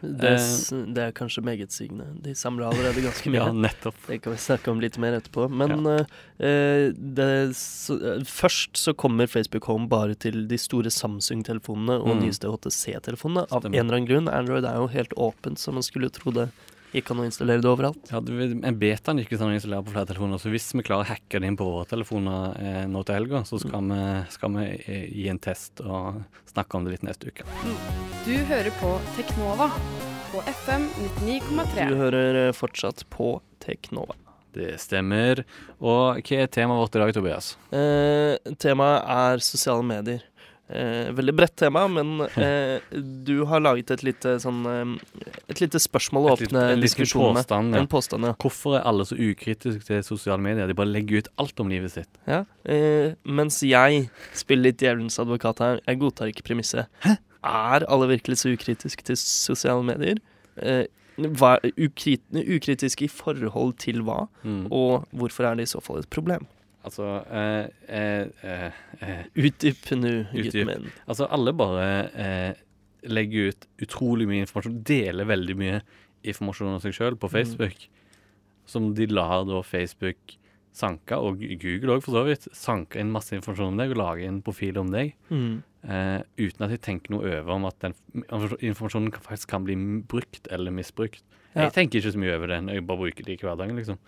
Det, 0.02 0.30
Eh. 0.36 0.84
det 0.94 1.02
er 1.06 1.12
kanskje 1.16 1.42
megetsigende. 1.42 2.06
De 2.22 2.34
samler 2.34 2.66
allerede 2.68 3.02
ganske 3.04 3.30
mye. 3.32 3.40
Ja, 3.40 3.52
nettopp. 3.52 3.94
Det 4.06 4.20
kan 4.22 4.32
vi 4.32 4.38
snakke 4.38 4.70
om 4.70 4.80
litt 4.80 4.98
mer 4.98 5.16
etterpå. 5.18 5.48
Men 5.50 5.76
ja. 5.84 5.96
uh, 6.04 6.92
det, 6.96 7.56
så, 7.56 7.96
uh, 7.96 8.22
først 8.28 8.76
så 8.76 8.94
kommer 8.94 9.26
Facebook 9.26 9.64
Home 9.70 9.88
bare 9.88 10.14
til 10.14 10.46
de 10.50 10.58
store 10.60 10.90
Samsung-telefonene 10.92 11.98
og 12.02 12.16
Mm. 12.16 12.22
nyeste 12.26 12.48
HTC-telefonene. 12.52 13.46
Av 13.50 13.64
en 13.66 13.74
eller 13.74 13.96
annen 14.00 14.06
grunn. 14.08 14.28
Android 14.28 14.64
er 14.64 14.76
jo 14.82 14.86
helt 14.92 15.12
åpent, 15.16 15.58
så 15.58 15.72
man 15.72 15.82
skulle 15.82 16.10
tro 16.10 16.30
det 16.32 16.48
gikk 16.96 17.12
an 17.12 17.22
å 17.22 17.26
installere 17.28 17.62
det 17.64 17.70
overalt. 17.70 18.10
Ja, 18.10 18.20
en 18.20 18.80
betaen 18.80 19.20
gikk 19.20 19.30
ikke 19.30 19.40
sånn 19.42 19.52
å 19.54 19.58
installere 19.58 19.86
på 19.86 19.94
flere 19.94 20.10
telefoner, 20.10 20.40
så 20.42 20.52
hvis 20.52 20.68
vi 20.74 20.84
klarer 20.86 21.06
å 21.06 21.10
hacke 21.12 21.40
det 21.42 21.50
inn 21.50 21.58
på 21.60 21.68
våre 21.68 21.88
telefoner 21.90 22.58
eh, 22.62 22.82
nå 22.90 23.02
til 23.06 23.18
helga, 23.18 23.42
så 23.48 23.60
skal 23.62 23.90
vi, 23.92 24.02
skal 24.34 24.54
vi 24.56 24.66
eh, 24.74 25.06
gi 25.12 25.30
en 25.32 25.42
test 25.42 25.82
og 25.84 26.22
snakke 26.50 26.78
om 26.78 26.86
det 26.86 26.96
litt 26.96 27.06
neste 27.06 27.32
uke. 27.32 27.46
Du 28.26 28.36
hører 28.50 28.72
på 28.80 28.92
Teknova 29.18 29.70
på 30.32 30.44
FM 30.52 30.88
99,3. 31.22 31.90
Du 31.90 31.98
hører 32.00 32.40
eh, 32.46 32.54
fortsatt 32.56 33.04
på 33.12 33.36
Teknova. 33.64 34.16
Det 34.56 34.78
stemmer. 34.80 35.42
Og 35.84 36.22
hva 36.24 36.40
er 36.40 36.48
temaet 36.48 36.80
vårt 36.80 36.96
i 36.96 37.02
dag, 37.02 37.12
Tobias? 37.12 37.50
Eh, 37.76 38.54
temaet 38.60 39.04
er 39.12 39.44
sosiale 39.44 39.84
medier. 39.84 40.24
Eh, 40.68 41.12
veldig 41.14 41.32
bredt 41.38 41.54
tema, 41.56 41.84
men 41.86 42.24
eh, 42.26 42.80
du 43.22 43.44
har 43.46 43.60
laget 43.62 43.92
et 43.94 44.00
lite 44.02 44.32
sånn 44.42 44.64
eh, 44.66 44.96
Et 45.52 45.60
lite 45.62 45.78
spørsmål 45.78 46.24
å 46.26 46.32
litt- 46.40 46.48
åpne 46.50 46.62
en 46.72 46.80
diskusjonen 46.82 47.34
med. 47.38 47.46
ja. 47.54 47.78
En 47.78 47.86
påstand, 47.86 48.24
ja. 48.26 48.32
Hvorfor 48.42 48.74
er 48.80 48.82
alle 48.90 49.04
så 49.06 49.14
ukritiske 49.14 49.84
til 49.86 50.02
sosiale 50.02 50.42
medier? 50.42 50.66
De 50.66 50.74
bare 50.74 50.90
legger 50.90 51.18
ut 51.22 51.28
alt 51.38 51.60
om 51.62 51.68
livet 51.70 51.92
sitt. 51.94 52.08
ja. 52.26 52.44
Eh, 52.64 53.14
mens 53.24 53.60
jeg 53.62 54.10
spiller 54.34 54.72
litt 54.72 54.78
djevelens 54.82 55.20
advokat 55.22 55.58
her, 55.62 55.80
jeg 55.86 56.00
godtar 56.02 56.32
ikke 56.34 56.42
premisset. 56.42 56.88
Er 57.46 57.86
alle 57.86 58.08
virkelig 58.10 58.38
så 58.42 58.50
ukritiske 58.50 59.04
til 59.06 59.14
sosiale 59.16 59.84
medier? 59.86 60.18
Eh, 60.58 60.86
hva, 61.16 61.60
ukrit, 61.78 62.20
ukritiske 62.34 63.04
i 63.06 63.08
forhold 63.08 63.78
til 63.78 64.02
hva, 64.02 64.26
Mm. 64.42 64.66
og 64.72 65.06
hvorfor 65.14 65.46
er 65.46 65.54
det 65.54 65.62
i 65.68 65.72
så 65.76 65.80
fall 65.80 65.98
et 66.02 66.10
problem? 66.10 66.44
Altså 66.86 67.06
eh, 67.26 67.66
eh, 67.90 68.28
eh, 68.46 68.80
eh, 69.02 69.22
Utdyp 69.34 69.88
nå, 69.98 70.12
gutten 70.32 70.68
min. 70.70 70.88
Altså, 71.10 71.26
alle 71.34 71.52
bare 71.58 71.86
eh, 72.14 72.60
legger 73.10 73.50
ut 73.52 73.66
utrolig 73.82 74.26
mye 74.30 74.44
informasjon, 74.46 74.80
deler 74.86 75.26
veldig 75.26 75.56
mye 75.58 75.80
informasjon 76.26 76.72
om 76.76 76.82
seg 76.82 76.94
sjøl 76.96 77.16
på 77.18 77.30
Facebook, 77.32 77.88
som 78.66 78.92
de 78.98 79.06
lar 79.10 79.44
da 79.46 79.60
Facebook 79.66 80.36
sanke, 80.76 81.16
og 81.16 81.40
Google 81.40 81.94
òg 81.96 82.02
for 82.04 82.12
så 82.18 82.22
vidt, 82.26 82.46
sanke 82.54 83.00
inn 83.00 83.10
masse 83.14 83.32
informasjon 83.34 83.72
om 83.72 83.78
deg 83.80 83.94
og 83.94 84.00
lage 84.02 84.26
en 84.28 84.42
profil 84.44 84.76
om 84.82 84.90
deg, 84.92 85.14
Mm. 85.30 85.62
eh, 85.88 86.20
uten 86.38 86.66
at 86.66 86.70
de 86.74 86.76
tenker 86.82 87.14
noe 87.14 87.24
over 87.40 87.54
om 87.54 87.64
at 87.64 87.78
den 87.80 87.94
informasjonen 88.60 89.10
kan- 89.14 89.22
faktisk 89.24 89.48
kan 89.48 89.64
bli 89.64 89.74
brukt 90.06 90.46
eller 90.52 90.70
misbrukt. 90.70 91.22
Ja. 91.54 91.62
Jeg 91.70 91.72
tenker 91.72 91.98
ikke 92.02 92.12
så 92.12 92.18
mye 92.20 92.34
over 92.36 92.46
det 92.48 92.60
jeg 92.74 92.86
bare 92.86 92.98
bruker 92.98 93.24
det 93.24 93.38
i 93.40 93.46
hverdagen, 93.46 93.76
liksom. 93.78 93.98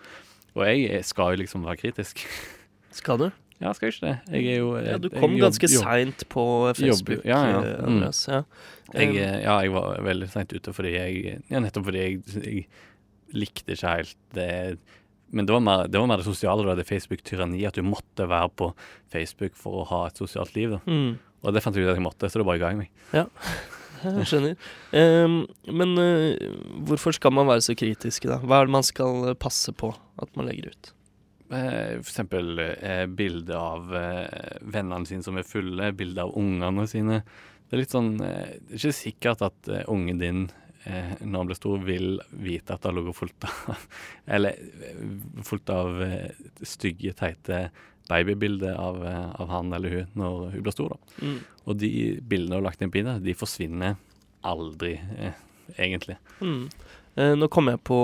Og 0.55 0.65
jeg 0.65 1.03
skal 1.05 1.33
jo 1.35 1.41
liksom 1.43 1.63
være 1.65 1.77
kritisk. 1.81 2.19
Skal 2.99 3.21
du? 3.21 3.29
Ja, 3.59 3.73
skal 3.75 3.89
jeg 3.89 3.97
ikke 3.97 4.05
det? 4.07 4.35
Jeg 4.37 4.53
er 4.53 4.59
jo 4.61 4.69
Ja, 4.79 4.97
du 5.03 5.09
kom 5.11 5.33
ganske 5.39 5.67
seint 5.71 6.21
på 6.31 6.43
Facebook, 6.77 7.25
ja, 7.27 7.39
ja. 7.49 7.57
eh, 7.59 7.79
Mm. 7.81 7.87
Andreas. 7.89 8.21
Ja. 8.31 8.43
Jeg, 8.93 9.15
eh, 9.19 9.41
ja, 9.43 9.57
jeg 9.65 9.73
var 9.75 9.99
veldig 10.05 10.29
seint 10.31 10.53
ute 10.55 10.71
fordi 10.73 10.93
jeg 10.95 11.41
Ja, 11.51 11.59
nettopp 11.59 11.89
fordi 11.89 11.99
jeg, 12.05 12.21
jeg 12.39 12.63
likte 13.35 13.75
ikke 13.75 13.91
helt 13.97 14.15
det 14.33 14.47
Men 15.31 15.45
det 15.45 15.53
var 15.53 15.59
mer 15.61 15.83
det, 15.91 15.99
var 15.99 16.07
mer 16.09 16.17
det 16.23 16.25
sosiale, 16.25 16.63
da, 16.65 16.73
det 16.79 16.87
Facebook-tyranni, 16.89 17.65
at 17.67 17.75
du 17.77 17.83
måtte 17.85 18.25
være 18.31 18.49
på 18.57 18.71
Facebook 19.13 19.53
for 19.59 19.83
å 19.83 19.87
ha 19.91 19.99
et 20.07 20.17
sosialt 20.17 20.55
liv. 20.55 20.71
da. 20.71 20.79
mm. 20.87 21.11
Og 21.43 21.53
det 21.55 21.61
fant 21.63 21.75
jeg 21.77 21.85
ut 21.85 21.91
at 21.91 21.99
jeg 21.99 22.03
måtte, 22.03 22.27
så 22.31 22.39
det 22.41 22.47
bare 22.47 22.59
ga 22.59 22.71
jeg 22.73 22.79
meg. 22.81 22.89
Jeg 23.99 24.25
skjønner. 24.31 24.53
Um, 24.95 25.41
men 25.75 25.89
uh, 25.99 26.31
hvorfor 26.87 27.11
skal 27.11 27.33
man 27.35 27.49
være 27.49 27.61
så 27.65 27.73
kritisk, 27.75 28.23
da? 28.31 28.37
Hva 28.39 28.61
er 28.61 28.69
det 28.69 28.71
man 28.77 28.85
skal 28.87 29.33
passe 29.35 29.73
på 29.75 29.89
at 30.23 30.31
man 30.39 30.47
legger 30.47 30.71
ut? 30.71 30.91
Eh, 31.49 31.97
eksempel 31.97 32.59
eh, 32.59 33.05
bilde 33.05 33.57
av 33.57 33.95
eh, 33.95 34.57
vennene 34.61 35.07
sine 35.09 35.25
som 35.25 35.37
er 35.39 35.47
fulle, 35.47 35.91
bilde 35.97 36.21
av 36.21 36.35
ungene 36.37 36.85
sine. 36.89 37.23
Det 37.69 37.77
er 37.77 37.81
litt 37.83 37.93
sånn 37.93 38.15
Det 38.17 38.29
er 38.29 38.77
ikke 38.79 38.97
sikkert 38.97 39.45
at 39.45 39.69
ungen 39.85 40.21
din 40.21 40.47
når 40.89 41.35
han 41.35 41.49
blir 41.49 41.57
stor, 41.57 41.81
vil 41.85 42.15
vite 42.31 42.73
at 42.73 42.81
det 42.81 42.87
har 42.87 42.95
ligget 42.95 43.17
fullt 43.17 43.45
av 43.45 43.81
Eller 44.37 44.55
fullt 45.45 45.69
av 45.75 45.99
stygge, 46.65 47.11
teite 47.19 47.59
babybilder 48.09 48.73
av, 48.79 49.03
av 49.35 49.51
han 49.51 49.73
eller 49.75 49.93
hun 49.93 50.15
når 50.17 50.47
hun 50.55 50.63
blir 50.65 50.73
stor. 50.73 50.95
da. 50.95 51.27
Mm. 51.27 51.35
Og 51.65 51.77
de 51.83 51.91
bildene 52.21 52.55
hun 52.55 52.61
har 52.61 52.65
lagt 52.71 52.81
inn 52.81 52.93
på 52.93 53.03
Ida, 53.03 53.19
de 53.21 53.35
forsvinner 53.37 53.99
aldri, 54.49 54.95
eh, 55.19 55.43
egentlig. 55.77 56.17
Mm. 56.41 56.69
Eh, 57.19 57.33
nå 57.35 57.49
kom 57.51 57.67
jeg 57.67 57.81
på 57.83 57.97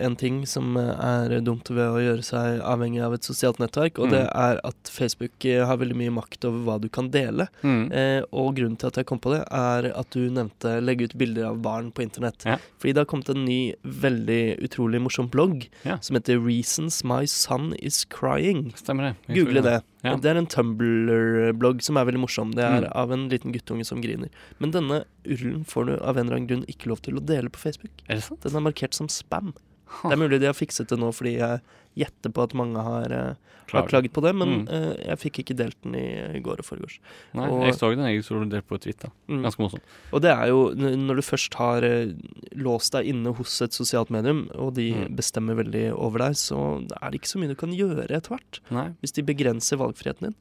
en 0.00 0.14
ting 0.16 0.38
som 0.48 0.76
eh, 0.80 0.92
er 1.04 1.40
dumt 1.44 1.68
ved 1.68 1.84
å 1.92 2.00
gjøre 2.00 2.24
seg 2.24 2.62
avhengig 2.64 3.02
av 3.04 3.12
et 3.18 3.26
sosialt 3.28 3.58
nettverk, 3.60 3.98
og 4.00 4.06
Mm. 4.08 4.14
det 4.14 4.22
er 4.32 4.60
at 4.64 4.88
Facebook 4.90 5.44
eh, 5.44 5.60
har 5.68 5.76
veldig 5.76 5.96
mye 5.98 6.14
makt 6.16 6.46
over 6.48 6.64
hva 6.64 6.78
du 6.80 6.88
kan 6.88 7.10
dele. 7.12 7.48
Eh, 7.62 8.22
og 8.32 8.56
grunnen 8.56 8.78
til 8.80 8.88
at 8.88 8.96
jeg 8.96 9.06
kom 9.06 9.20
på 9.20 9.34
det, 9.34 9.42
er 9.52 9.90
at 9.92 10.10
du 10.16 10.30
nevnte 10.32 10.80
legge 10.82 11.04
ut 11.10 11.16
bilder 11.20 11.50
av 11.50 11.60
barn 11.62 11.92
på 11.92 12.02
internett. 12.02 12.46
Ja. 12.48 12.56
Fordi 12.80 12.94
det 12.96 13.02
har 13.04 13.10
kommet 13.12 13.28
en 13.28 13.44
ny, 13.44 13.74
veldig 13.84 14.58
utrolig 14.64 15.02
morsom 15.04 15.28
blogg 15.30 15.68
Ja. 15.84 15.98
som 16.00 16.16
heter 16.16 16.38
'Reasons 16.40 17.04
My 17.04 17.26
Son 17.26 17.74
Is 17.78 18.04
Crying'. 18.06 18.72
Stemmer 18.76 19.14
det. 19.28 19.34
Google 19.34 19.60
det. 19.62 19.82
Ja. 20.02 20.16
Det 20.16 20.30
er 20.32 20.36
en 20.40 20.46
Tumblr-blogg 20.50 21.82
som 21.82 21.96
er 21.96 22.04
veldig 22.08 22.20
morsom. 22.24 22.52
Det 22.54 22.64
er 22.64 22.82
Mm. 22.82 22.92
av 22.96 23.12
en 23.12 23.28
liten 23.28 23.52
guttunge 23.52 23.84
som 23.86 24.00
griner. 24.02 24.28
Men 24.58 24.72
denne 24.72 25.04
urlen 25.24 25.64
får 25.64 25.86
du 25.86 25.92
av 26.02 26.16
en 26.18 26.26
eller 26.26 26.36
annen 26.36 26.48
grunn 26.48 26.64
ikke 26.66 26.86
lov 26.90 27.00
til 27.02 27.14
å 27.14 27.24
dele 27.24 27.48
på 27.48 27.58
Facebook. 27.58 27.92
Er 28.08 28.16
det 28.16 28.24
sant? 28.24 28.40
Den 28.40 28.56
er 28.56 28.60
markert 28.72 28.94
som 28.94 29.06
spam. 29.08 29.54
Det 30.08 30.12
er 30.12 30.22
mulig 30.22 30.40
de 30.40 30.46
har 30.50 30.54
fikset 30.58 30.88
det 30.88 30.98
nå 30.98 31.12
fordi 31.14 31.38
jeg 31.38 31.60
gjetter 31.96 32.32
på 32.32 32.42
at 32.42 32.54
mange 32.56 32.80
har, 32.80 33.12
eh, 33.12 33.34
har 33.72 33.86
klaget 33.88 34.12
på 34.12 34.22
det, 34.24 34.30
men 34.34 34.64
Mm. 34.64 34.68
uh, 34.68 34.94
jeg 35.08 35.18
fikk 35.20 35.38
ikke 35.42 35.56
delt 35.56 35.76
den 35.84 35.94
i, 35.94 36.40
går 36.40 36.60
og 36.60 36.64
forgårs. 36.64 36.98
Nei, 37.36 37.48
Og- 37.48 37.64
jeg 37.66 37.74
så 37.76 37.90
den 37.94 38.04
jeg 38.06 38.24
så 38.24 38.40
delt 38.48 38.66
på 38.68 38.78
Twitter. 38.80 39.10
Mm. 39.28 39.42
Ganske 39.44 39.60
morsomt. 39.60 39.82
Og 40.12 40.22
det 40.22 40.30
er 40.32 40.46
jo 40.48 40.74
når 40.74 41.16
du 41.16 41.22
først 41.22 41.54
har 41.60 41.84
uh, 41.84 42.12
låst 42.56 42.92
deg 42.92 43.06
inne 43.12 43.34
hos 43.36 43.60
et 43.60 43.72
sosialt 43.76 44.10
medium, 44.10 44.48
og 44.54 44.74
de 44.74 44.92
Mm. 44.94 45.16
bestemmer 45.16 45.54
veldig 45.56 45.92
over 45.94 46.18
deg, 46.18 46.32
så 46.40 46.80
er 47.02 47.10
det 47.10 47.20
ikke 47.20 47.32
så 47.32 47.38
mye 47.40 47.48
du 47.48 47.54
kan 47.54 47.72
gjøre 47.76 48.08
etter 48.10 48.36
hvert. 48.36 48.60
Hvis 49.02 49.12
de 49.12 49.22
begrenser 49.22 49.76
valgfriheten 49.76 50.20
din. 50.32 50.34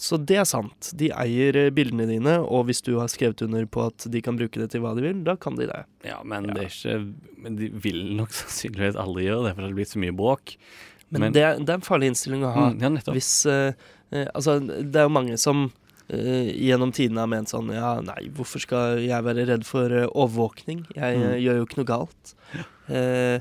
Så 0.00 0.16
det 0.24 0.38
er 0.40 0.46
sant. 0.48 0.88
De 0.96 1.10
eier 1.12 1.56
eh, 1.60 1.70
bildene 1.76 2.06
dine, 2.08 2.38
og 2.40 2.64
hvis 2.70 2.80
du 2.86 2.94
har 2.96 3.10
skrevet 3.12 3.42
under 3.44 3.66
på 3.68 3.82
at 3.90 4.06
de 4.08 4.22
kan 4.24 4.38
bruke 4.40 4.56
det 4.62 4.70
til 4.72 4.80
hva 4.80 4.94
de 4.96 5.02
vil, 5.04 5.18
da 5.26 5.34
kan 5.36 5.58
de 5.58 5.66
det. 5.68 5.82
Ja, 6.08 6.22
men 6.24 6.48
Ja. 6.48 6.54
det 6.56 6.70
ikke 6.70 6.94
Men 7.42 7.56
de 7.60 7.68
vil 7.68 8.00
nok 8.16 8.32
sannsynligvis 8.38 8.96
aldri 8.96 9.26
gjøre 9.28 9.44
det, 9.50 9.52
for 9.54 9.60
det 9.62 9.68
har 9.70 9.76
blitt 9.76 9.92
så 9.92 10.00
mye 10.00 10.16
bråk. 10.16 10.54
Men, 11.10 11.20
Men- 11.26 11.32
det, 11.36 11.42
er, 11.44 11.58
det 11.60 11.68
er 11.68 11.78
en 11.80 11.84
farlig 11.84 12.08
innstilling 12.14 12.42
å 12.48 12.54
ha. 12.54 12.64
Mm, 12.72 12.80
ja. 12.80 13.12
Hvis 13.12 13.32
eh, 13.50 13.72
Altså, 14.34 14.56
det 14.64 14.96
er 14.98 15.04
jo 15.06 15.12
mange 15.14 15.36
som 15.38 15.66
eh, 16.08 16.48
gjennom 16.56 16.90
tidene 16.96 17.20
har 17.22 17.28
ment 17.30 17.50
sånn 17.52 17.68
Ja, 17.74 17.92
nei, 18.02 18.24
hvorfor 18.34 18.58
skal 18.64 18.98
jeg 19.04 19.22
være 19.28 19.44
redd 19.52 19.66
for 19.68 19.92
overvåkning? 20.10 20.86
Jeg 20.96 21.18
Mm. 21.20 21.36
gjør 21.44 21.60
jo 21.60 21.66
ikke 21.68 21.78
noe 21.82 21.90
galt. 21.92 22.34
Eh, 22.88 23.38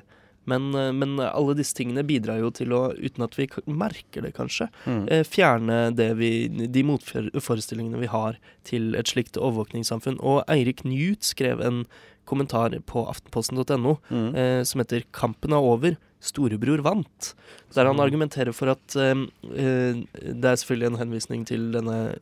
men, 0.49 0.67
eh, 0.75 0.91
men 0.95 1.15
alle 1.23 1.55
disse 1.59 1.75
tingene 1.77 2.03
bidrar 2.09 2.39
jo 2.41 2.49
til 2.57 2.73
å, 2.75 2.81
uten 2.97 3.23
at 3.25 3.37
vi 3.39 3.47
merker 3.69 4.25
det 4.25 4.33
kanskje, 4.37 4.69
Mm. 4.85 5.03
eh, 5.11 5.23
fjerne 5.23 5.79
det 5.95 6.09
vi, 6.17 6.31
de 6.49 6.83
motforestillingene 6.83 7.99
vi 8.01 8.09
har 8.11 8.37
til 8.67 8.95
et 8.99 9.05
slikt 9.11 9.37
overvåkningssamfunn. 9.37 10.19
Og 10.21 10.43
Eirik 10.49 10.83
Newt 10.85 11.23
skrev 11.23 11.61
en 11.61 11.85
kommentar 12.29 12.75
på 12.85 13.05
aftenposten.no 13.09 13.97
Mm. 14.11 14.35
eh, 14.35 14.63
som 14.63 14.81
heter 14.81 15.03
'Kampen 15.11 15.51
er 15.53 15.61
over. 15.61 15.97
Storebror 16.21 16.81
vant'. 16.83 17.33
Der 17.73 17.85
han 17.85 17.95
Sånn. 17.95 18.03
argumenterer 18.03 18.53
for 18.53 18.69
at 18.73 18.95
eh, 18.97 19.13
eh, 19.55 19.93
Det 20.33 20.43
er 20.49 20.57
selvfølgelig 20.59 20.88
en 20.91 20.97
henvisning 20.99 21.45
til 21.45 21.71
denne 21.71 22.17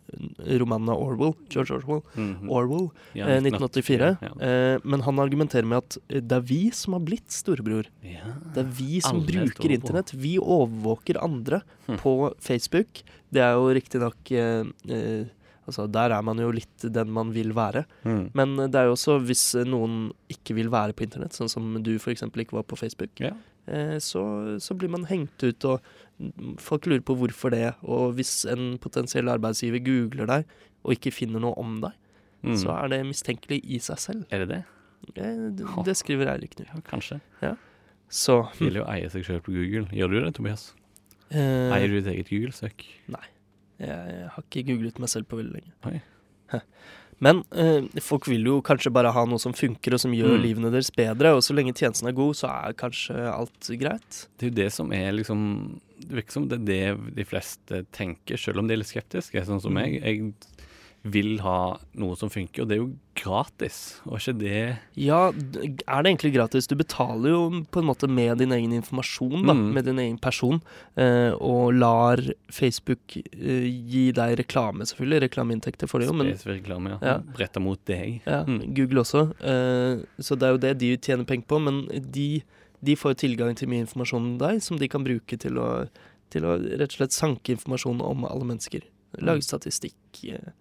romanen 0.59 0.89
av 0.89 1.01
Orwell, 1.01 1.33
George 1.49 1.71
Orwell, 1.79 2.01
Mhm. 2.15 2.49
Orwell 2.49 2.91
Ja, 3.15 3.25
eh, 3.27 3.39
1984. 3.41 4.17
Ja. 4.21 4.31
Eh, 4.39 4.79
men 4.83 5.01
han 5.01 5.15
argumenterer 5.19 5.65
med 5.65 5.77
at 5.77 5.97
eh, 6.09 6.19
det 6.21 6.31
er 6.31 6.41
vi 6.41 6.69
som 6.71 6.93
har 6.93 6.99
blitt 7.01 7.29
storebror. 7.31 7.85
ja. 8.03 8.33
Det 8.53 8.65
er 8.65 8.71
vi 8.71 8.99
som 9.01 9.17
Alle 9.17 9.25
bruker 9.25 9.69
internett. 9.71 10.11
Vi 10.13 10.37
overvåker 10.37 11.17
andre 11.23 11.61
Hm. 11.87 11.97
på 11.97 12.33
Facebook. 12.39 13.01
Det 13.31 13.41
er 13.41 13.53
jo 13.55 13.73
riktignok 13.73 14.31
eh, 14.31 14.63
eh, 14.89 15.25
Altså, 15.67 15.85
der 15.91 16.13
er 16.15 16.21
man 16.23 16.39
jo 16.39 16.49
litt 16.55 16.85
den 16.95 17.09
man 17.11 17.33
vil 17.35 17.51
være. 17.53 17.83
Mm. 18.07 18.29
Men 18.33 18.55
det 18.71 18.75
er 18.79 18.85
jo 18.87 18.95
også 18.95 19.17
hvis 19.27 19.43
noen 19.67 20.13
ikke 20.31 20.55
vil 20.55 20.69
være 20.71 20.93
på 20.95 21.03
internett, 21.03 21.35
sånn 21.35 21.49
som 21.51 21.73
du 21.83 21.93
f.eks. 21.99 22.23
ikke 22.23 22.55
var 22.55 22.63
på 22.63 22.77
Facebook, 22.79 23.11
Ja. 23.19 23.33
eh, 23.67 23.97
så, 23.99 24.57
så 24.63 24.73
blir 24.79 24.89
man 24.89 25.03
hengt 25.05 25.43
ut, 25.43 25.65
og 25.65 25.81
folk 26.57 26.87
lurer 26.87 27.03
på 27.03 27.15
hvorfor 27.19 27.51
det. 27.51 27.73
Og 27.83 28.15
hvis 28.15 28.45
en 28.49 28.77
potensiell 28.79 29.27
arbeidsgiver 29.29 29.83
googler 29.83 30.25
deg 30.31 30.45
og 30.83 30.93
ikke 30.95 31.11
finner 31.13 31.39
noe 31.43 31.53
om 31.59 31.81
deg, 31.83 31.91
Mm. 32.45 32.53
så 32.55 32.69
er 32.69 32.87
det 32.93 32.99
mistenkelig 33.03 33.57
i 33.65 33.79
seg 33.81 33.97
selv. 33.97 34.25
Er 34.31 34.43
det 34.45 34.47
det? 34.51 34.59
Eh, 35.17 35.39
det, 35.57 35.65
det 35.87 35.95
skriver 35.97 36.29
Eirik 36.35 36.53
nå. 36.59 36.67
Ja, 36.69 36.79
kanskje. 36.85 37.17
Så 38.13 38.35
Vil 38.59 38.77
jo 38.77 38.83
eie 38.87 39.09
seg 39.09 39.25
selv 39.25 39.41
på 39.43 39.51
Google. 39.51 39.87
Gjør 39.91 40.11
du 40.13 40.19
det, 40.21 40.33
Tobias? 40.37 40.67
eh, 41.31 41.73
Eier 41.75 41.87
du 41.89 41.97
ditt 41.99 42.07
eget 42.13 42.29
Google-søk? 42.29 42.85
Jeg 43.79 44.29
har 44.33 44.43
ikke 44.43 44.65
googlet 44.71 44.99
meg 44.99 45.09
selv 45.09 45.27
på 45.29 45.37
veldig 45.37 45.53
lenge. 45.53 45.73
Oi. 45.85 46.61
Men 47.19 47.39
eh, 47.57 47.81
folk 48.05 48.27
vil 48.29 48.45
jo 48.45 48.59
kanskje 48.61 48.91
bare 48.93 49.09
ha 49.15 49.23
noe 49.25 49.41
som 49.41 49.53
funker, 49.57 49.95
og 49.95 50.01
som 50.03 50.11
gjør 50.13 50.35
Mm. 50.37 50.43
livene 50.43 50.69
deres 50.71 50.91
bedre. 50.93 51.31
Og 51.33 51.41
så 51.41 51.55
lenge 51.57 51.73
tjenesten 51.73 52.07
er 52.07 52.13
god, 52.13 52.35
så 52.37 52.49
er 52.51 52.75
kanskje 52.77 53.17
alt 53.33 53.69
greit. 53.81 54.27
Det 54.37 54.45
er 54.45 54.51
jo 54.51 54.55
det 54.63 54.71
som 54.73 54.91
er 54.93 55.11
liksom 55.17 55.79
Det 55.97 56.13
virker 56.13 56.31
som 56.31 56.47
det 56.47 56.59
er 56.59 56.65
det 56.67 57.15
de 57.15 57.23
fleste 57.25 57.79
tenker, 57.91 58.37
selv 58.37 58.59
om 58.59 58.67
de 58.67 58.75
er 58.75 58.77
litt 58.83 58.91
skeptiske. 58.91 59.41
Sånn 59.47 59.59
som 59.59 59.73
Mm. 59.73 59.81
meg. 59.81 60.03
Jeg 60.03 60.33
vil 61.13 61.37
ha 61.43 61.77
noe 61.99 62.15
som 62.19 62.29
funker, 62.29 62.61
og 62.63 62.67
det 62.69 62.75
er 62.77 62.81
jo 62.81 62.91
gratis. 63.17 63.77
Og 64.05 64.19
ikke 64.19 64.33
det 64.39 64.59
Ja, 64.99 65.29
er 65.31 66.03
det 66.03 66.11
egentlig 66.11 66.33
gratis? 66.35 66.67
Du 66.69 66.75
betaler 66.75 67.29
jo 67.33 67.41
på 67.73 67.81
en 67.81 67.87
måte 67.89 68.09
med 68.09 68.37
din 68.41 68.51
egen 68.55 68.73
informasjon, 68.77 69.45
da, 69.47 69.53
Mm. 69.53 69.73
med 69.73 69.85
din 69.85 69.97
egen 70.03 70.17
person, 70.21 70.61
eh, 70.97 71.31
og 71.39 71.73
lar 71.73 72.17
Facebook 72.51 73.17
eh, 73.17 73.67
gi 73.89 74.11
deg 74.11 74.37
reklame, 74.39 74.85
selvfølgelig. 74.85 75.21
Reklameinntekter 75.29 75.87
får 75.89 75.99
du 75.99 76.05
jo, 76.07 76.13
men 76.13 76.33
spesifikk 76.35 76.61
reklame 76.65 76.89
ja. 76.95 76.99
Ja. 77.01 77.17
retta 77.37 77.59
mot 77.59 77.79
deg. 77.85 78.21
ja, 78.25 78.43
Mm. 78.45 78.73
Google 78.75 79.01
også. 79.01 79.25
Eh, 79.41 80.03
så 80.19 80.37
det 80.37 80.43
er 80.43 80.51
jo 80.51 80.57
det 80.57 80.77
de 80.79 80.97
tjener 80.97 81.25
penger 81.25 81.45
på, 81.47 81.61
men 81.61 81.87
de, 82.11 82.43
de 82.83 82.95
får 82.95 83.15
tilgang 83.15 83.55
til 83.55 83.67
mye 83.69 83.85
informasjon 83.87 84.21
om 84.33 84.37
deg, 84.37 84.61
som 84.61 84.77
de 84.77 84.87
kan 84.87 85.03
bruke 85.03 85.37
til 85.39 85.57
å, 85.57 85.87
til 86.29 86.43
å 86.43 86.57
rett 86.77 86.91
og 86.91 86.97
slett 86.99 87.11
sanke 87.15 87.55
informasjon 87.55 88.01
om 88.01 88.25
alle 88.25 88.43
mennesker. 88.45 88.81
Lage 89.23 89.41
statistikk. 89.41 89.95
eh, 90.29 90.51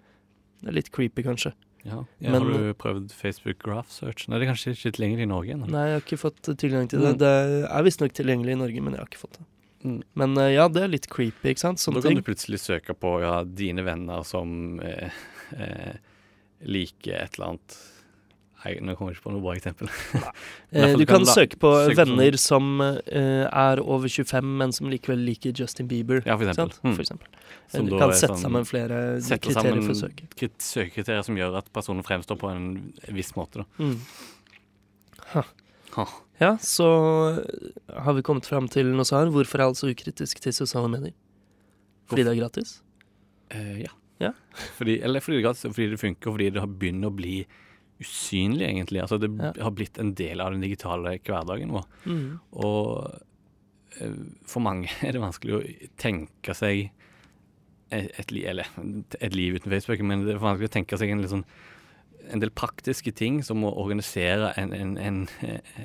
Det 0.63 0.71
er 0.73 0.77
litt 0.79 0.93
creepy, 0.95 1.25
kanskje. 1.27 1.53
Ja. 1.87 2.05
Ja, 2.19 2.31
Men- 2.33 2.43
har 2.43 2.59
du 2.59 2.75
prøvd 2.75 3.13
Facebook 3.13 3.59
Graph 3.63 3.91
Search? 3.91 4.29
Nei, 4.29 4.39
det 4.39 4.49
er 4.49 4.53
kanskje 4.53 4.73
ikke 4.75 4.93
tilgjengelig 4.97 5.23
i 5.23 5.31
Norge 5.31 5.53
Eller? 5.55 5.67
Nei, 5.71 5.85
jeg 5.87 5.95
har 5.95 6.03
ikke 6.03 6.19
fått 6.19 6.43
tilgang 6.59 6.89
til 6.91 7.01
det. 7.01 7.13
Mm. 7.15 7.19
Det 7.19 7.71
er 7.71 7.83
visstnok 7.87 8.13
tilgjengelig 8.13 8.53
i 8.57 8.59
Norge, 8.59 8.83
men 8.83 8.93
jeg 8.93 8.99
har 8.99 9.07
ikke 9.07 9.23
fått 9.23 9.39
det. 9.39 9.47
Mm. 9.85 10.03
Men 10.15 10.37
eh, 10.39 10.55
ja, 10.57 10.69
det 10.69 10.83
er 10.83 10.89
litt 10.89 11.07
creepy, 11.07 11.53
ikke 11.53 11.63
sant? 11.63 11.79
Da 11.79 11.93
kan 12.01 12.03
ting. 12.03 12.17
du 12.17 12.27
plutselig 12.27 12.59
søke 12.59 12.97
på 12.99 13.21
ja, 13.23 13.45
dine 13.45 13.85
venner 13.87 14.25
som 14.27 14.81
eh, 14.81 15.11
eh, 15.57 15.95
liker 16.67 17.21
et 17.23 17.39
eller 17.39 17.53
annet 17.53 17.79
Nei, 18.67 18.81
nå 18.83 18.97
kommer 18.99 19.13
jeg 19.15 19.21
ikke 19.21 19.29
på 19.29 19.33
noe 19.37 19.45
bra 19.45 19.55
eksempel. 19.57 19.91
Eh, 20.77 20.93
du 20.99 21.05
kan 21.07 21.23
kan 21.23 21.29
søke 21.31 21.57
på 21.63 21.71
søke 21.87 21.95
venner 22.03 22.35
som 22.41 22.81
uh, 22.83 23.45
er 23.47 23.81
over 23.81 24.11
25, 24.11 24.49
men 24.61 24.73
som 24.75 24.89
likevel 24.91 25.23
liker 25.25 25.55
Justin 25.57 25.87
Bieber. 25.89 26.19
Ja, 26.27 26.35
for 26.37 26.51
eksempel. 26.51 26.75
Mm. 26.83 26.97
For 26.99 27.05
eksempel. 27.05 27.29
Du 27.87 27.93
kan 27.95 28.13
sette 28.13 28.35
sånn- 28.35 28.43
sammen 28.43 28.67
flere 28.69 28.99
kriterier 29.23 29.55
sammen 29.57 29.87
for 29.87 29.99
søk. 30.01 30.21
krit- 30.37 30.59
søkekriterier 30.67 31.25
som 31.25 31.39
gjør 31.39 31.57
at 31.63 31.71
personen 31.73 32.05
fremstår 32.05 32.37
på 32.43 32.51
en 32.51 32.67
viss 33.15 33.33
måte. 33.39 33.65
Mm. 33.79 33.95
Ha. 35.33 35.45
Ha. 35.97 36.07
Ja, 36.43 36.51
så 36.61 36.89
har 37.95 38.19
vi 38.19 38.27
kommet 38.27 38.51
fram 38.51 38.69
til 38.69 38.91
noe 38.93 39.07
så. 39.09 39.23
Hvorfor 39.33 39.63
er 39.63 39.71
alt 39.71 39.81
så 39.81 39.89
ukritisk 39.89 40.43
til 40.45 40.53
sosiale 40.53 40.91
medier? 40.93 41.15
Fordi 42.11 42.27
det 42.27 42.35
er 42.35 42.43
gratis? 42.43 42.81
Uh, 43.55 43.79
ja. 43.87 43.95
Ja. 44.21 44.33
Fordi, 44.77 44.99
eller 45.05 45.21
fordi 45.21 45.43
det, 45.45 45.57
fordi 45.63 45.91
det 45.95 46.01
funker, 46.01 46.31
og 46.31 46.37
fordi 46.37 46.51
det 46.51 46.61
har 46.63 46.69
begynt 46.69 47.05
å 47.09 47.15
bli 47.15 47.39
usynlig, 48.03 48.67
egentlig. 48.69 49.01
Altså 49.03 49.19
Det 49.21 49.31
Ja. 49.39 49.53
har 49.63 49.71
blitt 49.73 49.99
en 49.99 50.15
del 50.15 50.41
av 50.41 50.53
den 50.53 50.61
digitale 50.61 51.19
hverdagen 51.19 51.71
vår. 51.73 51.85
Mm. 52.07 52.41
Og 52.53 53.21
eh, 54.01 54.19
for 54.47 54.61
mange 54.61 54.89
er 55.03 55.13
det 55.17 55.23
vanskelig 55.23 55.55
å 55.57 55.63
tenke 55.97 56.55
seg 56.55 56.91
et, 57.91 58.11
et, 58.19 58.33
eller, 58.51 58.67
et 59.21 59.35
liv 59.35 59.55
uten 59.55 59.71
Facebook, 59.71 60.01
men 60.03 60.25
det 60.27 60.35
er 60.35 60.43
vanskelig 60.43 60.69
å 60.69 60.77
tenke 60.81 60.99
seg 60.99 61.11
en, 61.15 61.21
litt 61.23 61.31
sånn, 61.33 61.45
en 62.33 62.41
del 62.43 62.51
praktiske 62.51 63.13
ting 63.17 63.43
som 63.47 63.63
å 63.65 63.71
organisere 63.79 64.53
en, 64.61 64.73
en, 64.75 64.97
en, 64.99 65.21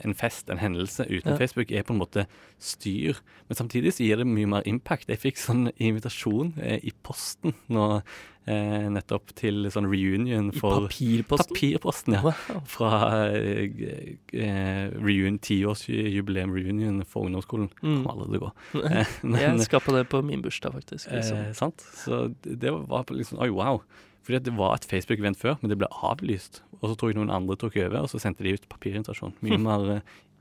en 0.03 0.15
fest, 0.17 0.49
en 0.49 0.61
hendelse, 0.61 1.05
uten 1.09 1.33
Ja. 1.33 1.37
Facebook, 1.37 1.71
er 1.71 1.83
på 1.87 1.93
en 1.93 2.01
måte 2.01 2.25
styr. 2.59 3.19
Men 3.49 3.55
samtidig 3.59 3.93
så 3.93 4.03
gir 4.05 4.17
det 4.21 4.27
mye 4.27 4.49
mer 4.49 4.67
impact. 4.69 5.09
Jeg 5.09 5.19
fikk 5.21 5.37
sånn 5.41 5.69
invitasjon 5.77 6.53
eh, 6.61 6.79
i 6.83 6.91
posten 7.05 7.53
nå 7.71 8.01
eh, 8.49 8.87
nettopp 8.93 9.33
til 9.37 9.67
sånn 9.73 9.87
reunion 9.89 10.51
for 10.55 10.87
I 10.89 11.21
papirposten? 11.21 11.55
Papirposten, 11.55 12.17
ja 12.17 12.21
Wow. 12.23 12.61
fra 12.69 12.91
eh, 13.37 14.15
eh, 14.33 14.85
reunion, 14.97 15.39
tiårsjubileum 15.39 16.53
reunion 16.55 17.01
for 17.05 17.27
ungdomsskolen. 17.29 17.69
Mm. 17.81 18.03
Kommer 18.03 18.13
aldri 18.15 18.31
til 18.31 18.39
å 18.41 18.45
gå. 18.47 18.53
Eh, 18.91 19.17
men, 19.23 19.39
Jeg 19.41 19.67
skal 19.69 19.97
det 19.97 20.07
på 20.11 20.21
min 20.25 20.41
bursdag, 20.43 20.73
faktisk. 20.77 21.09
Liksom. 21.11 21.37
eh, 21.37 21.51
sant? 21.57 21.83
Så 22.03 22.23
det 22.43 22.59
det 22.61 22.71
var 22.71 23.05
liksom 23.13 23.39
Oi, 23.41 23.49
wow. 23.53 23.81
Fordi 24.21 24.37
at 24.37 24.45
det 24.45 24.53
var 24.57 24.75
et 24.75 24.85
Facebook-event 24.85 25.39
før, 25.39 25.57
men 25.61 25.71
det 25.71 25.79
ble 25.81 25.89
avlyst. 25.89 26.61
Og 26.81 26.91
så 26.91 26.95
tror 26.97 27.11
jeg 27.11 27.17
noen 27.17 27.33
andre 27.33 27.57
tok 27.57 27.79
over, 27.81 28.03
og 28.03 28.11
så 28.11 28.21
sendte 28.21 28.45
de 28.45 28.53
ut 28.53 28.69
papirinvitasjon. 28.69 29.33
Mye 29.45 29.59
mer 29.67 29.87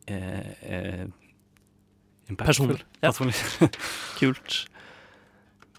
eh, 0.06 0.52
eh. 0.62 1.06
Personlig. 2.38 2.84
Ja. 3.02 3.10
Kult. 4.20 4.64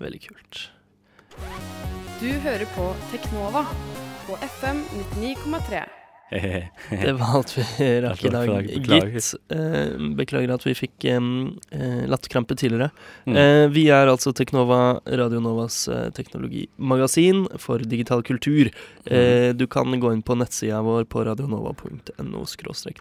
Veldig 0.02 0.20
kult. 0.26 0.72
Du 2.20 2.28
hører 2.44 2.66
på 2.76 2.90
Teknova 3.14 3.64
på 4.26 4.36
FM 4.42 4.82
99,3. 5.22 6.01
Det 7.04 7.14
var 7.20 7.34
alt 7.36 7.52
vi 7.58 7.64
rakk 8.06 8.22
i 8.24 8.30
dag, 8.32 8.68
gitt. 8.70 9.34
Eh, 9.52 9.96
beklager 10.16 10.54
at 10.56 10.64
vi 10.64 10.74
fikk 10.78 11.06
eh, 11.12 12.06
latterkrampe 12.08 12.56
tidligere. 12.56 12.88
Mm. 13.28 13.36
Eh, 13.36 13.66
vi 13.76 13.84
er 13.92 14.08
altså 14.08 14.32
Teknova, 14.36 15.02
Radio 15.06 15.42
Novas 15.44 15.84
teknologimagasin 16.16 17.46
for 17.60 17.84
digital 17.84 18.24
kultur. 18.24 18.72
Mm. 19.06 19.58
Du 19.58 19.66
kan 19.68 19.92
gå 20.00 20.14
inn 20.14 20.24
på 20.24 20.38
nettsida 20.40 20.80
vår 20.86 21.04
på 21.12 21.26
radionova.no 21.28 22.46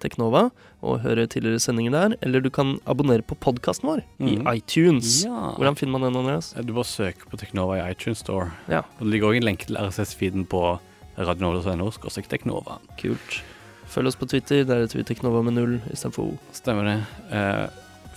teknova 0.00 0.48
og 0.82 1.00
høre 1.04 1.26
tidligere 1.30 1.60
sendinger 1.62 1.94
der. 1.94 2.16
Eller 2.24 2.40
du 2.42 2.50
kan 2.50 2.78
abonnere 2.88 3.22
på 3.22 3.36
podkasten 3.38 3.88
vår 3.88 4.02
i 4.18 4.36
Mhm. 4.38 4.46
iTunes. 4.56 5.24
Hvordan 5.26 5.76
finner 5.76 5.98
man 5.98 6.02
den, 6.12 6.16
Andreas? 6.16 6.54
Du 6.54 6.72
bare 6.72 6.84
søker 6.84 7.28
på 7.30 7.36
Teknova 7.38 7.78
i 7.78 7.90
iTunes 7.92 8.18
Store. 8.18 8.50
Ja. 8.68 8.82
Og 8.98 9.06
det 9.06 9.12
ligger 9.12 9.28
òg 9.30 9.36
en 9.36 9.44
lenke 9.44 9.66
til 9.66 9.76
RSS-feeden 9.76 10.46
på 10.46 10.80
radionova.no. 11.26 11.90
Teknova. 12.30 12.78
Kult. 13.00 13.42
Følg 13.90 14.06
oss 14.12 14.16
på 14.16 14.28
Twitter. 14.30 14.64
Der 14.64 14.84
heter 14.84 15.00
vi 15.00 15.04
Teknova 15.08 15.42
med 15.42 15.56
null 15.58 15.78
istedenfor 15.90 16.32
O. 16.32 16.38
Stemmer 16.54 16.86
det. 16.86 16.98
Eh, 17.34 17.66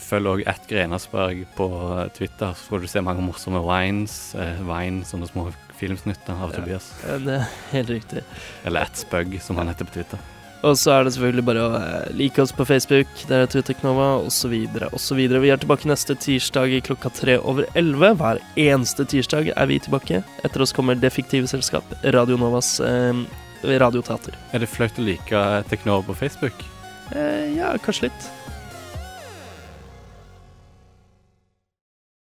følg 0.04 0.30
òg 0.30 0.44
at 0.48 0.68
Grenasberg 0.70 1.46
på 1.58 1.68
Twitter, 2.13 2.54
så 2.54 2.70
får 2.70 2.84
du 2.84 2.88
se 2.92 3.02
mange 3.02 3.24
morsomme 3.26 3.62
wines. 3.66 4.36
Eh, 4.36 4.62
wine, 4.68 5.02
sånne 5.08 5.30
små 5.32 5.48
filmsnutter 5.80 6.34
av 6.38 6.52
Ja. 6.54 6.60
Tobias. 6.60 6.92
Det 7.26 7.39
er 7.39 7.48
helt 7.72 7.89
riktig. 7.89 8.24
Eller 8.66 8.82
at 8.88 8.96
Spug, 8.98 9.39
som 9.42 9.58
han 9.58 9.68
heter 9.68 9.86
på 9.89 9.94
Twitter. 9.98 10.20
Og 10.63 10.78
så 10.80 10.93
er 10.93 11.04
det 11.04 11.13
selvfølgelig 11.15 11.43
bare 11.47 11.63
å 11.63 11.71
eh, 11.76 12.12
like 12.15 12.39
oss 12.39 12.54
på 12.56 12.65
Facebook, 12.67 13.10
der 13.28 13.43
heter 13.43 13.60
vi 13.60 13.65
Teknova, 13.67 14.08
osv., 14.23 14.54
osv. 14.95 15.19
Vi 15.19 15.52
er 15.52 15.60
tilbake 15.60 15.89
neste 15.91 16.15
tirsdag 16.15 16.78
klokka 16.88 17.12
tre 17.12 17.36
over 17.41 17.67
elleve. 17.80 18.13
Hver 18.21 18.39
eneste 18.56 19.04
tirsdag 19.12 19.52
er 19.52 19.71
vi 19.71 19.82
tilbake. 19.84 20.21
Etter 20.47 20.63
oss 20.63 20.76
kommer 20.76 20.95
Det 20.95 21.12
fiktive 21.12 21.52
selskap, 21.52 21.84
Radio 22.15 22.39
Novas 22.39 22.78
eh, 22.80 23.26
radioteater. 23.63 24.39
Er 24.56 24.63
det 24.63 24.71
flaut 24.71 24.99
å 24.99 25.04
like 25.04 25.43
Teknova 25.71 26.08
på 26.08 26.15
Facebook? 26.23 26.63
Eh, 27.12 27.52
ja, 27.58 27.76
kanskje 27.84 28.08
litt. 28.08 28.32